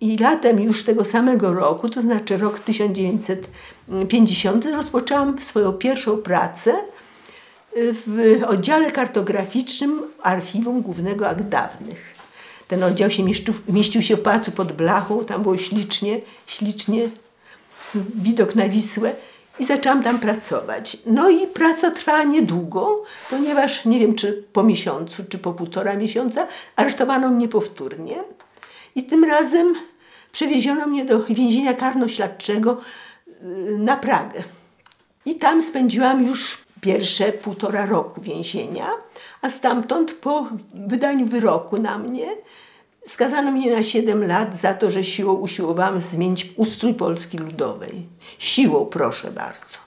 I 0.00 0.18
latem 0.18 0.62
już 0.62 0.84
tego 0.84 1.04
samego 1.04 1.54
roku, 1.54 1.88
to 1.88 2.00
znaczy 2.00 2.36
rok 2.36 2.58
1950, 2.58 4.66
rozpoczęłam 4.66 5.38
swoją 5.38 5.72
pierwszą 5.72 6.16
pracę 6.16 6.74
w 7.76 8.42
oddziale 8.46 8.90
kartograficznym 8.90 10.02
Archiwum 10.22 10.82
Głównego 10.82 11.28
Akt 11.28 11.48
Dawnych. 11.48 12.14
Ten 12.68 12.82
oddział 12.82 13.10
się 13.10 13.22
mieścił, 13.22 13.54
mieścił 13.68 14.02
się 14.02 14.16
w 14.16 14.20
Pałacu 14.20 14.52
pod 14.52 14.72
Blachą, 14.72 15.24
tam 15.24 15.42
było 15.42 15.56
ślicznie, 15.56 16.20
ślicznie, 16.46 17.08
widok 18.14 18.54
na 18.54 18.68
Wisłę 18.68 19.14
i 19.58 19.64
zaczęłam 19.64 20.02
tam 20.02 20.18
pracować. 20.18 20.96
No 21.06 21.30
i 21.30 21.46
praca 21.46 21.90
trwała 21.90 22.22
niedługo, 22.22 23.02
ponieważ 23.30 23.84
nie 23.84 24.00
wiem 24.00 24.14
czy 24.14 24.44
po 24.52 24.62
miesiącu, 24.62 25.24
czy 25.28 25.38
po 25.38 25.52
półtora 25.52 25.96
miesiąca 25.96 26.46
aresztowano 26.76 27.30
mnie 27.30 27.48
powtórnie 27.48 28.16
i 28.94 29.04
tym 29.04 29.24
razem 29.24 29.74
przewieziono 30.32 30.86
mnie 30.86 31.04
do 31.04 31.24
więzienia 31.24 31.74
karno-śladczego 31.74 32.78
y, 33.28 33.78
na 33.78 33.96
Pragę. 33.96 34.42
I 35.24 35.34
tam 35.34 35.62
spędziłam 35.62 36.26
już 36.26 36.65
pierwsze 36.80 37.32
półtora 37.32 37.86
roku 37.86 38.20
więzienia, 38.20 38.86
a 39.42 39.50
stamtąd 39.50 40.12
po 40.12 40.46
wydaniu 40.74 41.26
wyroku 41.26 41.78
na 41.78 41.98
mnie 41.98 42.26
skazano 43.06 43.52
mnie 43.52 43.72
na 43.72 43.82
7 43.82 44.26
lat 44.26 44.60
za 44.60 44.74
to, 44.74 44.90
że 44.90 45.04
siłą 45.04 45.32
usiłowałam 45.32 46.00
zmienić 46.00 46.48
ustrój 46.56 46.94
Polski 46.94 47.38
Ludowej. 47.38 48.06
Siłą, 48.38 48.86
proszę 48.86 49.30
bardzo. 49.30 49.78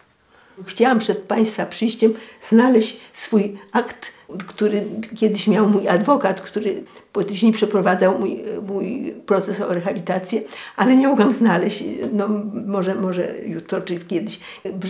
Chciałam 0.65 0.99
przed 0.99 1.19
Państwa 1.19 1.65
przyjściem 1.65 2.13
znaleźć 2.49 2.97
swój 3.13 3.57
akt 3.71 4.11
który 4.47 4.85
kiedyś 5.17 5.47
miał 5.47 5.69
mój 5.69 5.87
adwokat, 5.87 6.41
który 6.41 6.83
później 7.13 7.51
przeprowadzał 7.51 8.19
mój, 8.19 8.43
mój 8.67 9.13
proces 9.25 9.61
o 9.61 9.73
rehabilitację, 9.73 10.41
ale 10.75 10.97
nie 10.97 11.07
mogłam 11.07 11.31
znaleźć, 11.31 11.83
no 12.13 12.27
może, 12.67 12.95
może 12.95 13.35
jutro 13.45 13.81
czy 13.81 13.97
kiedyś, 13.97 14.39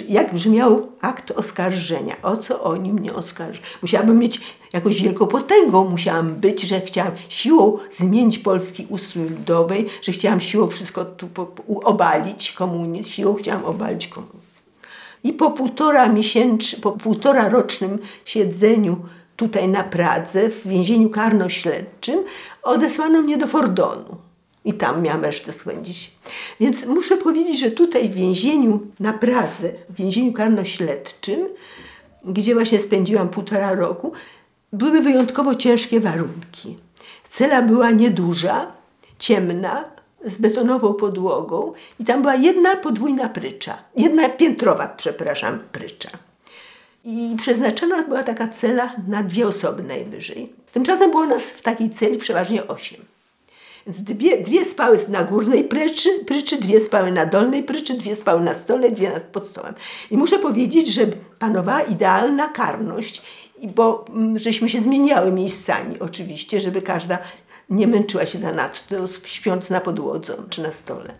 jak 0.10 0.34
brzmiał 0.34 0.88
akt 1.02 1.32
oskarżenia, 1.32 2.15
o 2.23 2.38
co 2.38 2.63
oni 2.63 2.93
mnie 2.93 3.13
oskarżą. 3.13 3.62
Musiałabym 3.82 4.19
mieć 4.19 4.41
jakąś 4.73 5.02
wielką 5.02 5.28
potęgą, 5.28 5.89
musiałam 5.89 6.28
być, 6.28 6.62
że 6.62 6.82
chciałam 6.82 7.12
siłą 7.30 7.78
zmienić 7.91 8.39
polski 8.39 8.88
ustrój 8.89 9.30
ludowej, 9.30 9.86
że 10.02 10.12
chciałam 10.12 10.39
siłą 10.39 10.67
wszystko 10.67 11.06
tu 11.06 11.30
obalić 11.84 12.52
komunizm, 12.52 13.10
siłą 13.10 13.36
chciałam 13.36 13.65
obalić 13.65 14.08
komunizm. 14.08 14.39
I 15.23 15.34
po 15.34 15.52
półtora 15.52 16.10
miesięcy, 16.10 16.82
po 16.82 16.91
półtora 16.91 17.49
rocznym 17.49 17.99
siedzeniu 18.25 18.97
tutaj 19.39 19.67
na 19.67 19.84
Pradze, 19.84 20.49
w 20.49 20.67
więzieniu 20.67 21.10
karno-śledczym, 21.10 22.23
odesłano 22.63 23.21
mnie 23.21 23.38
do 23.38 23.47
Fordonu. 23.47 24.17
I 24.65 24.73
tam 24.73 25.02
miałam 25.02 25.25
resztę 25.25 25.52
spędzić. 25.52 26.12
Więc 26.60 26.86
muszę 26.86 27.17
powiedzieć, 27.17 27.60
że 27.60 27.71
tutaj 27.71 28.10
w 28.10 28.13
więzieniu 28.13 28.80
na 28.99 29.13
Pradze, 29.13 29.71
w 29.89 29.95
więzieniu 29.95 30.34
karno-śledczym, 30.34 31.47
gdzie 32.25 32.54
właśnie 32.54 32.80
spędziłam 32.80 33.30
półtora 33.30 33.75
roku, 33.75 34.12
były 34.73 35.02
wyjątkowo 35.02 35.56
ciężkie 35.56 35.99
warunki. 35.99 36.78
Cela 37.23 37.62
była 37.62 37.91
nieduża, 37.91 38.71
ciemna, 39.19 39.84
z 40.23 40.38
betonową 40.38 40.93
podłogą 40.93 41.73
i 41.99 42.06
tam 42.06 42.21
była 42.21 42.36
jedna 42.36 42.75
podwójna 42.75 43.30
prycza, 43.30 43.78
jedna 43.95 44.30
piętrowa, 44.30 44.88
przepraszam, 44.88 45.60
prycza. 45.71 46.10
I 47.03 47.35
przeznaczona 47.38 48.03
była 48.03 48.23
taka 48.23 48.47
cela 48.47 48.95
na 49.07 49.23
dwie 49.23 49.47
osoby 49.47 49.83
najwyżej. 49.83 50.53
Tymczasem 50.71 51.12
było 51.12 51.25
nas 51.25 51.43
w 51.43 51.62
takiej 51.62 51.89
celi 51.89 52.17
przeważnie 52.17 52.67
osiem. 52.67 53.05
Więc 53.88 54.01
dwie, 54.01 54.41
dwie 54.41 54.65
spały 54.65 54.99
na 55.07 55.23
górnej 55.23 55.63
pryczy, 55.63 56.09
pryczy, 56.27 56.57
dwie 56.57 56.79
spały 56.79 57.12
na 57.12 57.25
dolnej 57.25 57.63
pryczy, 57.63 57.93
dwie 57.93 58.15
spały 58.15 58.41
na 58.41 58.53
stole, 58.53 58.91
dwie 58.91 59.12
pod 59.31 59.47
stołem. 59.47 59.73
I 60.12 60.17
muszę 60.17 60.39
powiedzieć, 60.39 60.88
że 60.88 61.07
panowała 61.39 61.81
idealna 61.81 62.47
karność, 62.47 63.21
bo 63.75 64.05
mm, 64.09 64.39
żeśmy 64.39 64.69
się 64.69 64.81
zmieniały 64.81 65.31
miejscami 65.31 65.99
oczywiście, 65.99 66.62
żeby 66.62 66.81
każda 66.81 67.17
nie 67.69 67.88
męczyła 67.88 68.25
się 68.25 68.39
zanadto, 68.39 68.95
śpiąc 69.25 69.69
na 69.69 69.81
podłodze 69.81 70.35
czy 70.49 70.62
na 70.62 70.71
stole. 70.71 71.13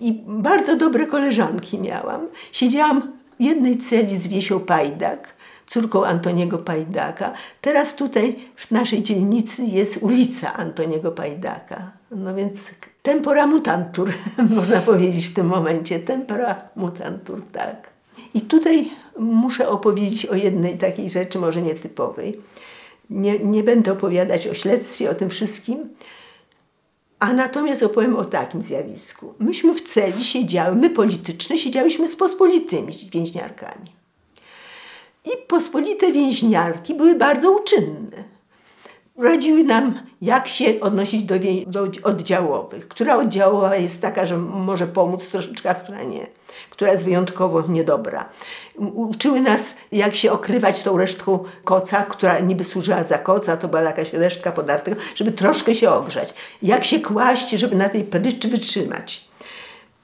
I 0.00 0.22
bardzo 0.26 0.76
dobre 0.76 1.06
koleżanki 1.06 1.78
miałam. 1.78 2.28
Siedziałam 2.52 3.17
jednej 3.40 3.78
celi 3.78 4.18
z 4.18 4.26
Wiesią 4.26 4.60
Pajdak, 4.60 5.34
córką 5.66 6.04
Antoniego 6.04 6.58
Pajdaka. 6.58 7.32
Teraz 7.60 7.94
tutaj 7.94 8.36
w 8.56 8.70
naszej 8.70 9.02
dzielnicy 9.02 9.64
jest 9.64 9.98
ulica 10.00 10.54
Antoniego 10.54 11.12
Pajdaka. 11.12 11.92
No 12.10 12.34
więc 12.34 12.70
tempora 13.02 13.46
mutantur, 13.46 14.12
można 14.56 14.80
powiedzieć 14.80 15.26
w 15.26 15.34
tym 15.34 15.46
momencie. 15.46 15.98
Tempora 15.98 16.62
mutantur, 16.76 17.42
tak. 17.52 17.90
I 18.34 18.40
tutaj 18.40 18.90
muszę 19.18 19.68
opowiedzieć 19.68 20.26
o 20.26 20.34
jednej 20.34 20.78
takiej 20.78 21.10
rzeczy, 21.10 21.38
może 21.38 21.62
nietypowej. 21.62 22.40
Nie, 23.10 23.38
nie 23.38 23.62
będę 23.62 23.92
opowiadać 23.92 24.46
o 24.46 24.54
śledztwie, 24.54 25.10
o 25.10 25.14
tym 25.14 25.28
wszystkim, 25.28 25.88
a 27.18 27.32
natomiast 27.32 27.82
opowiem 27.82 28.16
o 28.16 28.24
takim 28.24 28.62
zjawisku. 28.62 29.34
Myśmy 29.38 29.74
w 29.74 29.80
celi 29.80 30.24
siedziały, 30.24 30.76
my 30.76 30.90
polityczne, 30.90 31.58
siedziałyśmy 31.58 32.06
z 32.06 32.16
pospolitymi 32.16 32.92
więźniarkami. 33.12 33.92
I 35.24 35.30
pospolite 35.48 36.12
więźniarki 36.12 36.94
były 36.94 37.14
bardzo 37.14 37.52
uczynne 37.52 38.37
radziły 39.18 39.64
nam, 39.64 40.00
jak 40.22 40.48
się 40.48 40.80
odnosić 40.80 41.24
do, 41.24 41.34
do 41.66 41.88
oddziałowych. 42.02 42.88
Która 42.88 43.16
oddziałowa 43.16 43.76
jest 43.76 44.02
taka, 44.02 44.26
że 44.26 44.36
może 44.36 44.86
pomóc 44.86 45.28
troszeczkę, 45.30 45.70
a 45.70 45.74
która 45.74 46.02
nie. 46.02 46.26
Która 46.70 46.92
jest 46.92 47.04
wyjątkowo 47.04 47.62
niedobra. 47.68 48.28
Uczyły 48.76 49.40
nas, 49.40 49.74
jak 49.92 50.14
się 50.14 50.32
okrywać 50.32 50.82
tą 50.82 50.98
resztką 50.98 51.44
koca, 51.64 52.02
która 52.02 52.38
niby 52.38 52.64
służyła 52.64 53.04
za 53.04 53.18
koca, 53.18 53.56
to 53.56 53.68
była 53.68 53.82
jakaś 53.82 54.12
resztka 54.12 54.52
podartego, 54.52 55.00
żeby 55.14 55.32
troszkę 55.32 55.74
się 55.74 55.90
ogrzać. 55.90 56.34
Jak 56.62 56.84
się 56.84 57.00
kłaść, 57.00 57.50
żeby 57.50 57.76
na 57.76 57.88
tej 57.88 58.04
pryczy 58.04 58.48
wytrzymać. 58.48 59.28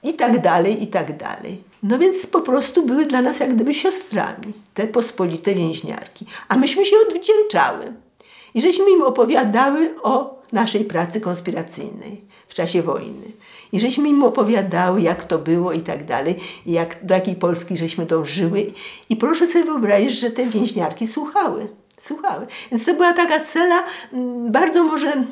I 0.03 0.13
tak 0.13 0.41
dalej, 0.41 0.83
i 0.83 0.87
tak 0.87 1.17
dalej. 1.17 1.63
No 1.83 1.99
więc 1.99 2.25
po 2.25 2.41
prostu 2.41 2.85
były 2.85 3.05
dla 3.05 3.21
nas 3.21 3.39
jak 3.39 3.55
gdyby 3.55 3.73
siostrami, 3.73 4.53
te 4.73 4.87
pospolite 4.87 5.53
więźniarki. 5.53 6.25
A 6.47 6.57
myśmy 6.57 6.85
się 6.85 6.95
odwdzięczały. 7.07 8.04
I 8.55 8.61
żeśmy 8.61 8.91
im 8.91 9.01
opowiadały 9.01 9.95
o 10.03 10.41
naszej 10.51 10.85
pracy 10.85 11.21
konspiracyjnej 11.21 12.21
w 12.47 12.53
czasie 12.53 12.81
wojny. 12.81 13.31
I 13.71 13.79
żeśmy 13.79 14.09
im 14.09 14.23
opowiadały, 14.23 15.01
jak 15.01 15.23
to 15.23 15.39
było 15.39 15.73
i 15.73 15.81
tak 15.81 16.05
dalej, 16.05 16.35
jak, 16.65 17.05
do 17.05 17.13
jakiej 17.13 17.35
Polski 17.35 17.77
żeśmy 17.77 18.05
dążyły. 18.05 18.67
I 19.09 19.15
proszę 19.15 19.47
sobie 19.47 19.65
wyobrazić, 19.65 20.19
że 20.19 20.31
te 20.31 20.45
więźniarki 20.45 21.07
słuchały. 21.07 21.67
Słuchały. 21.97 22.45
Więc 22.71 22.85
to 22.85 22.93
była 22.93 23.13
taka 23.13 23.39
cela 23.39 23.83
mm, 24.13 24.51
bardzo 24.51 24.83
może 24.83 25.11
y, 25.11 25.23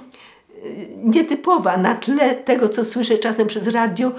nietypowa 1.04 1.78
na 1.78 1.96
tle 1.96 2.36
tego, 2.36 2.70
co 2.70 2.86
słyszę 2.86 3.18
czasem 3.18 3.48
przez 3.48 3.68
radio 3.68 4.12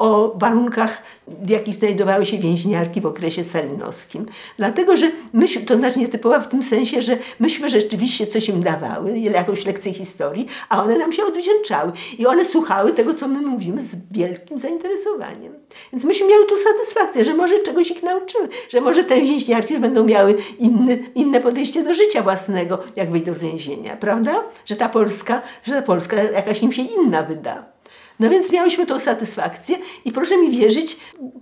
o 0.00 0.32
warunkach, 0.36 1.02
w 1.28 1.50
jakich 1.50 1.74
znajdowały 1.74 2.26
się 2.26 2.38
więźniarki 2.38 3.00
w 3.00 3.06
okresie 3.06 3.44
salinowskim. 3.44 4.26
Dlatego, 4.56 4.96
że 4.96 5.10
myśmy, 5.32 5.62
to 5.62 5.76
znaczy 5.76 5.98
nietypowa 5.98 6.40
w 6.40 6.48
tym 6.48 6.62
sensie, 6.62 7.02
że 7.02 7.18
myśmy 7.40 7.68
rzeczywiście 7.68 8.26
coś 8.26 8.48
im 8.48 8.62
dawały, 8.62 9.18
jakąś 9.18 9.66
lekcję 9.66 9.92
historii, 9.92 10.46
a 10.68 10.82
one 10.82 10.98
nam 10.98 11.12
się 11.12 11.24
odwdzięczały. 11.24 11.92
I 12.18 12.26
one 12.26 12.44
słuchały 12.44 12.92
tego, 12.92 13.14
co 13.14 13.28
my 13.28 13.40
mówimy 13.40 13.80
z 13.80 13.96
wielkim 14.10 14.58
zainteresowaniem. 14.58 15.52
Więc 15.92 16.04
myśmy 16.04 16.28
miały 16.28 16.46
tu 16.46 16.54
satysfakcję, 16.56 17.24
że 17.24 17.34
może 17.34 17.58
czegoś 17.58 17.90
ich 17.90 18.02
nauczyły, 18.02 18.48
że 18.68 18.80
może 18.80 19.04
te 19.04 19.20
więźniarki 19.20 19.72
już 19.72 19.82
będą 19.82 20.04
miały 20.04 20.34
inny, 20.58 20.98
inne 21.14 21.40
podejście 21.40 21.82
do 21.82 21.94
życia 21.94 22.22
własnego, 22.22 22.78
jak 22.96 23.10
wyjdą 23.10 23.34
z 23.34 23.42
więzienia, 23.42 23.96
prawda? 23.96 24.44
Że 24.66 24.76
ta 24.76 24.88
Polska, 24.88 25.42
że 25.64 25.74
ta 25.74 25.82
Polska 25.82 26.22
jakaś 26.22 26.62
im 26.62 26.72
się 26.72 26.82
inna 26.82 27.22
wyda. 27.22 27.79
No 28.20 28.30
więc 28.30 28.52
miałyśmy 28.52 28.86
tą 28.86 28.98
satysfakcję 28.98 29.76
i 30.04 30.12
proszę 30.12 30.38
mi 30.38 30.50
wierzyć, 30.50 30.96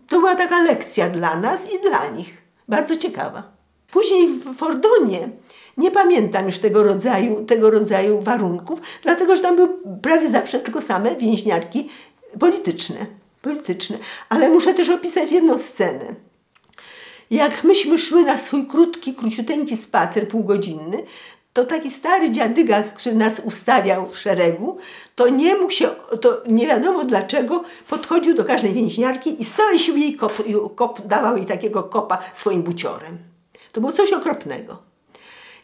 to 0.09 0.17
była 0.17 0.35
taka 0.35 0.63
lekcja 0.63 1.11
dla 1.11 1.37
nas 1.37 1.73
i 1.75 1.89
dla 1.89 2.09
nich. 2.09 2.43
Bardzo 2.69 2.97
ciekawa. 2.97 3.43
Później 3.91 4.29
w 4.29 4.57
Fordonie 4.57 5.29
nie 5.77 5.91
pamiętam 5.91 6.47
już 6.47 6.59
tego 6.59 6.83
rodzaju, 6.83 7.45
tego 7.45 7.71
rodzaju 7.71 8.21
warunków, 8.21 8.81
dlatego 9.03 9.37
że 9.37 9.43
tam 9.43 9.57
były 9.57 9.69
prawie 10.03 10.31
zawsze 10.31 10.61
tylko 10.61 10.83
same 10.83 11.17
więźniarki 11.17 11.89
polityczne. 12.41 13.07
polityczne. 13.43 13.99
Ale 14.29 14.51
muszę 14.51 14.75
też 14.75 14.89
opisać 14.89 15.33
jedną 15.33 15.59
scenę. 15.59 16.15
Jak 17.31 17.65
myśmy 17.65 17.99
szły 17.99 18.23
na 18.23 18.39
swój 18.39 18.67
krótki, 18.67 19.15
króciuteńki 19.15 19.77
spacer 19.77 20.29
półgodzinny, 20.29 21.03
to 21.59 21.65
taki 21.65 21.91
stary 21.91 22.31
dziadyga, 22.31 22.83
który 22.83 23.15
nas 23.15 23.41
ustawiał 23.45 24.09
w 24.09 24.19
szeregu, 24.19 24.79
to 25.15 25.29
nie 25.29 25.57
mógł 25.57 25.73
się, 25.73 25.89
to 26.21 26.43
nie 26.47 26.67
wiadomo 26.67 27.05
dlaczego, 27.05 27.63
podchodził 27.89 28.35
do 28.35 28.45
każdej 28.45 28.73
więźniarki 28.73 29.43
i 29.43 29.45
z 29.45 29.55
całej 29.55 29.79
siły 29.79 29.99
jej 29.99 30.17
kop, 30.17 30.43
kop, 30.75 31.07
dawał 31.07 31.37
jej 31.37 31.47
takiego 31.47 31.83
kopa 31.83 32.19
swoim 32.35 32.63
buciorem. 32.63 33.19
To 33.73 33.81
było 33.81 33.93
coś 33.93 34.13
okropnego. 34.13 34.83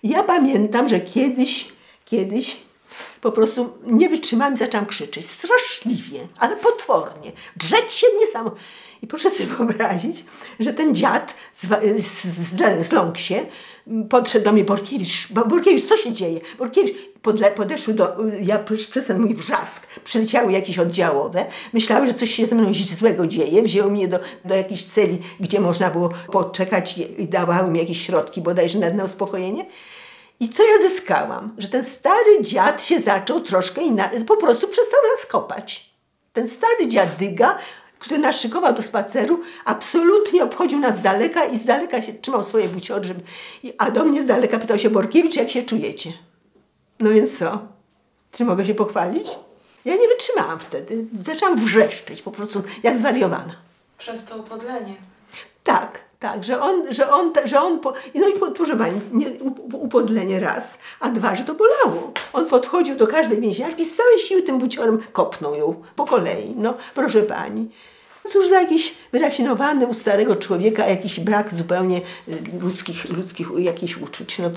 Ja 0.02 0.22
pamiętam, 0.22 0.88
że 0.88 1.00
kiedyś, 1.00 1.68
kiedyś 2.04 2.56
po 3.20 3.32
prostu 3.32 3.72
nie 3.82 4.08
wytrzymałam 4.08 4.54
i 4.54 4.56
zaczęłam 4.56 4.86
krzyczeć. 4.86 5.26
Straszliwie, 5.26 6.28
ale 6.38 6.56
potwornie. 6.56 7.32
Drzeć 7.56 7.92
się 7.92 8.06
niesamowicie. 8.20 8.64
I 9.04 9.06
proszę 9.06 9.30
sobie 9.30 9.46
wyobrazić, 9.46 10.24
że 10.60 10.72
ten 10.72 10.94
dziad 10.94 11.34
z, 11.54 11.66
z, 12.04 12.24
z, 12.24 12.88
podszedł 14.10 14.44
do 14.44 14.52
mnie 14.52 14.64
Borkiewicz. 14.64 15.32
Borkiewicz, 15.32 15.84
co 15.84 15.96
się 15.96 16.12
dzieje? 16.12 16.40
Borkiewicz, 16.58 16.96
podle, 17.22 17.50
podeszły 17.50 17.94
do, 17.94 18.16
ja 18.40 18.64
przez 18.90 19.06
ten 19.06 19.20
mój 19.20 19.34
wrzask, 19.34 19.86
przyleciały 20.04 20.52
jakieś 20.52 20.78
oddziałowe, 20.78 21.46
myślały, 21.72 22.06
że 22.06 22.14
coś 22.14 22.30
się 22.30 22.46
ze 22.46 22.54
mną 22.54 22.72
złego 22.74 23.26
dzieje, 23.26 23.62
wzięły 23.62 23.90
mnie 23.90 24.08
do, 24.08 24.18
do 24.44 24.54
jakiejś 24.54 24.84
celi, 24.84 25.18
gdzie 25.40 25.60
można 25.60 25.90
było 25.90 26.08
poczekać 26.08 26.98
i 27.18 27.28
dawały 27.28 27.70
mi 27.70 27.78
jakieś 27.78 28.06
środki 28.06 28.40
bodajże 28.40 28.78
na, 28.78 28.90
na 28.90 29.04
uspokojenie. 29.04 29.66
I 30.40 30.48
co 30.48 30.62
ja 30.62 30.88
zyskałam? 30.88 31.56
Że 31.58 31.68
ten 31.68 31.84
stary 31.84 32.42
dziad 32.42 32.84
się 32.84 33.00
zaczął 33.00 33.40
troszkę 33.40 33.82
inaczej, 33.82 34.24
po 34.24 34.36
prostu 34.36 34.68
przestał 34.68 35.00
nas 35.16 35.26
kopać. 35.26 35.94
Ten 36.32 36.48
stary 36.48 36.88
dziadyga 36.88 37.58
który 38.04 38.20
nas 38.20 38.40
szykował 38.40 38.74
do 38.74 38.82
spaceru, 38.82 39.40
absolutnie 39.64 40.44
obchodził 40.44 40.78
nas 40.78 40.98
z 40.98 41.02
daleka 41.02 41.44
i 41.44 41.58
z 41.58 41.64
daleka 41.64 42.02
się 42.02 42.14
trzymał 42.14 42.44
swoje 42.44 42.68
buciory, 42.68 43.04
żeby... 43.04 43.20
a 43.78 43.90
do 43.90 44.04
mnie 44.04 44.22
z 44.22 44.26
daleka 44.26 44.58
pytał 44.58 44.78
się 44.78 44.90
Borkiewicz, 44.90 45.36
jak 45.36 45.50
się 45.50 45.62
czujecie? 45.62 46.12
No 47.00 47.10
więc 47.10 47.38
co? 47.38 47.58
Czy 48.32 48.44
mogę 48.44 48.64
się 48.64 48.74
pochwalić? 48.74 49.28
Ja 49.84 49.96
nie 49.96 50.08
wytrzymałam 50.08 50.58
wtedy. 50.58 51.04
Zaczęłam 51.24 51.56
wrzeszczeć 51.56 52.22
po 52.22 52.30
prostu 52.30 52.62
jak 52.82 52.98
zwariowana. 52.98 53.56
Przez 53.98 54.24
to 54.24 54.36
upodlenie. 54.36 54.96
Tak, 55.64 56.04
tak, 56.18 56.44
że 56.44 56.60
on, 56.60 56.94
że 56.94 57.10
on, 57.10 57.32
że 57.44 57.60
on, 57.60 57.80
po, 57.80 57.92
no 58.14 58.28
i 58.28 58.32
proszę 58.54 58.76
pani, 58.76 59.00
nie, 59.12 59.26
upodlenie 59.72 60.40
raz, 60.40 60.78
a 61.00 61.08
dwa, 61.08 61.34
że 61.34 61.44
to 61.44 61.54
bolało. 61.54 62.12
On 62.32 62.46
podchodził 62.46 62.96
do 62.96 63.06
każdej 63.06 63.40
więźniarki 63.40 63.84
z 63.84 63.96
całej 63.96 64.18
siły 64.18 64.42
tym 64.42 64.58
buciorem 64.58 64.98
kopnął 65.12 65.54
ją 65.54 65.82
po 65.96 66.04
kolei, 66.04 66.54
no 66.56 66.74
proszę 66.94 67.22
pani. 67.22 67.68
Cóż 68.28 68.48
za 68.48 68.60
jakiś 68.60 68.94
wyrafinowany 69.12 69.86
u 69.86 69.94
starego 69.94 70.36
człowieka 70.36 70.86
jakiś 70.86 71.20
brak 71.20 71.54
zupełnie 71.54 72.00
y, 72.28 72.38
ludzkich, 72.60 73.04
ludzkich 73.16 73.48
jakichś 73.58 73.96
uczuć. 73.96 74.38
No, 74.38 74.50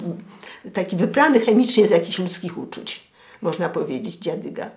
taki 0.73 0.95
wyprany 0.95 1.39
chemicznie 1.39 1.87
z 1.87 1.89
jakichś 1.89 2.19
ludzkich 2.19 2.57
uczuć, 2.57 3.07
można 3.41 3.69
powiedzieć, 3.69 4.15
dziadyga, 4.15 4.69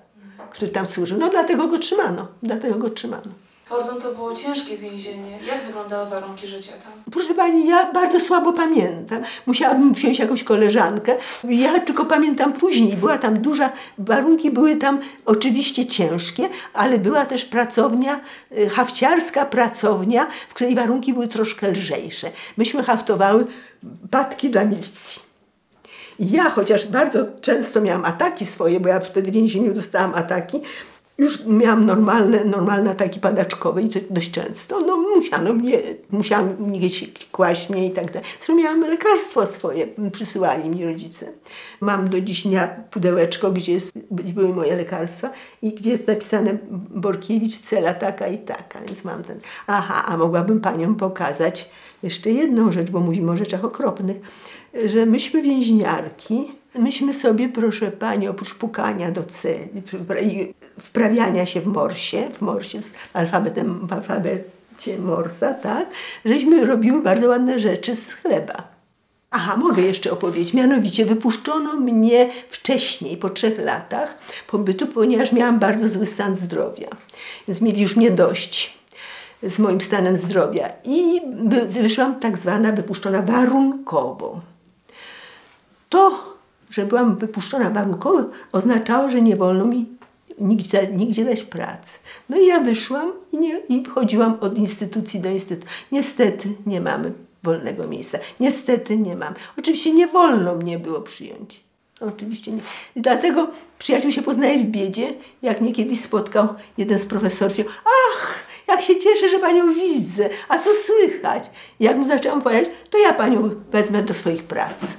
który 0.50 0.70
tam 0.70 0.87
służył. 0.87 1.18
No 1.18 1.29
dlatego 1.29 1.68
go 1.68 1.79
trzymano, 1.79 2.29
dlatego 2.42 2.79
go 2.79 2.90
trzymano. 2.90 3.49
Hordon 3.70 4.00
to 4.00 4.12
było 4.14 4.35
ciężkie 4.35 4.78
więzienie. 4.78 5.38
Jak 5.46 5.66
wyglądały 5.66 6.11
warunki 6.11 6.46
życia 6.46 6.72
tam? 6.72 7.12
Proszę 7.12 7.35
pani, 7.35 7.68
ja 7.68 7.92
bardzo 7.92 8.20
słabo 8.20 8.52
pamiętam. 8.52 9.22
Musiałabym 9.46 9.94
wziąć 9.94 10.18
jakąś 10.18 10.44
koleżankę. 10.44 11.16
Ja 11.44 11.80
tylko 11.80 12.04
pamiętam 12.04 12.52
później. 12.52 12.96
Była 12.96 13.18
tam 13.18 13.42
duża, 13.42 13.70
warunki 13.98 14.50
były 14.50 14.76
tam 14.76 15.00
oczywiście 15.26 15.87
ciężkie, 15.87 16.48
ale 16.74 16.98
była 16.98 17.26
też 17.26 17.44
pracownia, 17.44 18.20
y, 18.59 18.68
hafciarska 18.68 19.46
pracownia, 19.46 20.26
w 20.48 20.54
której 20.54 20.74
warunki 20.74 21.14
były 21.14 21.28
troszkę 21.28 21.68
lżejsze. 21.68 22.30
Myśmy 22.56 22.83
haftowały 22.83 23.44
patki 24.11 24.50
dla 24.50 24.64
milicji. 24.64 25.22
Ja, 26.18 26.50
chociaż 26.50 26.87
bardzo 26.87 27.18
często 27.40 27.80
miałam 27.80 28.04
ataki 28.04 28.46
swoje, 28.46 28.80
bo 28.80 28.88
ja 28.88 29.00
wtedy 29.00 29.30
w 29.30 29.35
więzieniu 29.35 29.74
dostałam 29.74 30.14
ataki, 30.14 30.61
już 31.20 31.44
miałam 31.46 31.87
normalne, 31.87 32.44
normalne 32.44 32.90
ataki 32.90 33.20
padaczkowe 33.20 33.83
i 33.83 33.88
to 33.88 33.98
dość 34.11 34.30
często. 34.30 34.80
No 34.80 34.96
musiano 34.96 35.52
mnie, 35.52 35.78
musiałam 36.11 36.72
gdzieś 36.72 37.11
kłaść 37.33 37.70
mnie 37.70 37.87
i 37.87 37.90
tak 37.90 38.06
dalej. 38.06 38.28
Zresztą 38.37 38.54
miałam 38.56 38.80
lekarstwo 38.80 39.46
swoje, 39.46 39.87
przysyłali 40.12 40.70
mi 40.70 40.85
rodzice. 40.85 41.33
Mam 41.80 42.09
do 42.09 42.20
dziś 42.20 42.42
dnia 42.42 42.66
pudełeczko, 42.90 43.50
gdzie 43.52 43.72
jest, 43.72 43.98
były 44.11 44.54
moje 44.54 44.76
lekarstwa 44.76 45.30
i 45.62 45.72
gdzie 45.72 45.90
jest 45.90 46.06
napisane 46.06 46.59
Borkiewicz, 46.90 47.59
cela 47.59 47.94
taka 47.94 48.28
i 48.28 48.38
taka, 48.38 48.80
więc 48.80 49.04
mam 49.04 49.24
ten. 49.24 49.40
Aha, 49.66 50.04
a 50.06 50.16
mogłabym 50.16 50.61
paniom 50.61 50.94
pokazać 50.94 51.70
jeszcze 52.02 52.30
jedną 52.30 52.72
rzecz, 52.72 52.90
bo 52.90 53.00
mówimy 53.00 53.33
o 53.33 53.37
rzeczach 53.37 53.64
okropnych, 53.64 54.16
że 54.87 55.06
myśmy 55.06 55.42
więźniarki, 55.42 56.59
myśmy 56.78 57.14
sobie, 57.14 57.48
proszę 57.48 57.90
pani, 57.90 58.28
oprócz 58.28 58.54
pukania 58.54 59.11
do 59.11 59.24
celi 59.24 59.83
i 60.22 60.54
wprawiania 60.80 61.46
się 61.46 61.61
w 61.61 61.66
morsie, 61.66 62.28
w 62.33 62.40
morsie 62.40 62.83
z 62.83 62.92
alfabetem, 63.12 63.87
w 63.87 63.92
alfabecie 63.92 64.98
morsa, 64.98 65.54
tak, 65.54 65.90
żeśmy 66.24 66.66
robiły 66.66 67.02
bardzo 67.02 67.28
ładne 67.28 67.59
rzeczy 67.59 67.96
z 67.96 68.12
chleba. 68.12 68.70
Aha, 69.30 69.56
mogę 69.56 69.83
jeszcze 69.83 70.11
opowiedzieć. 70.11 70.54
Mianowicie 70.54 71.06
wypuszczono 71.06 71.76
mnie 71.76 72.30
wcześniej, 72.50 73.16
po 73.16 73.30
trzech 73.30 73.61
latach 73.61 74.18
pobytu, 74.46 74.87
ponieważ 74.87 75.33
miałam 75.33 75.59
bardzo 75.59 75.88
zły 75.88 76.06
stan 76.06 76.35
zdrowia. 76.35 76.88
Więc 77.48 77.61
mieli 77.62 77.83
już 77.83 77.96
mnie 77.96 78.11
dość 78.11 78.78
z 79.42 79.59
moim 79.59 79.80
stanem 79.80 80.16
zdrowia. 80.16 80.72
I 80.85 81.20
wyszłam 81.83 82.20
tak 82.20 82.38
zwana 82.38 82.72
wypuszczona 82.72 83.22
warunkowo. 83.22 84.40
To, 85.88 86.29
że 86.70 86.87
byłam 86.87 87.16
wypuszczona 87.16 87.70
warunkowo, 87.70 88.24
oznaczało, 88.52 89.11
że 89.11 89.22
nie 89.22 89.37
wolno 89.37 89.64
mi 89.64 89.87
nigdzie, 90.40 90.88
nigdzie 90.92 91.24
dać 91.24 91.42
pracy. 91.42 91.98
No 92.28 92.38
i 92.38 92.46
ja 92.46 92.61
wyszłam 92.61 93.12
i, 93.33 93.38
nie, 93.38 93.59
i 93.68 93.85
chodziłam 93.85 94.38
od 94.40 94.59
instytucji 94.59 95.20
do 95.20 95.30
instytucji. 95.30 95.70
Niestety 95.92 96.48
nie 96.66 96.80
mamy 96.80 97.12
wolnego 97.42 97.88
miejsca. 97.88 98.18
Niestety 98.40 98.98
nie 98.98 99.16
mam. 99.16 99.35
Oczywiście 99.59 99.92
nie 99.92 100.06
wolno 100.06 100.54
mnie 100.54 100.78
było 100.78 101.00
przyjąć. 101.00 101.61
Oczywiście 102.00 102.52
nie. 102.52 102.61
I 102.96 103.00
dlatego 103.00 103.48
przyjaciół 103.78 104.11
się 104.11 104.22
poznaje 104.22 104.59
w 104.59 104.66
biedzie. 104.66 105.14
Jak 105.42 105.61
mnie 105.61 105.72
kiedyś 105.72 106.00
spotkał 106.00 106.48
jeden 106.78 106.98
z 106.98 107.06
profesorów, 107.06 107.56
ach, 107.85 108.35
jak 108.68 108.83
się 108.83 108.96
cieszę, 108.96 109.28
że 109.28 109.38
panią 109.38 109.74
widzę, 109.74 110.28
a 110.48 110.59
co 110.59 110.70
słychać? 110.74 111.50
I 111.80 111.85
jak 111.85 111.96
mu 111.96 112.09
zaczęłam 112.09 112.42
powiedzieć, 112.42 112.70
to 112.90 112.98
ja 112.98 113.12
panią 113.12 113.50
wezmę 113.72 114.02
do 114.02 114.14
swoich 114.14 114.42
prac. 114.42 114.96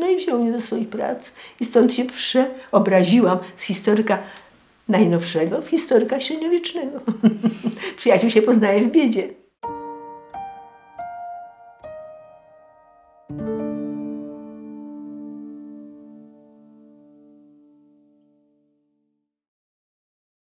No 0.00 0.10
i 0.10 0.16
wziął 0.16 0.42
mnie 0.42 0.52
do 0.52 0.60
swoich 0.60 0.88
prac 0.88 1.32
i 1.60 1.64
stąd 1.64 1.94
się 1.94 2.04
przeobraziłam 2.04 3.38
z 3.56 3.62
historyka 3.62 4.18
najnowszego 4.88 5.62
w 5.62 5.68
historyka 5.68 6.20
średniowiecznego. 6.20 7.00
Przyjaciół 7.96 8.30
się 8.30 8.42
poznaje 8.42 8.82
w 8.82 8.90
biedzie. 8.90 9.45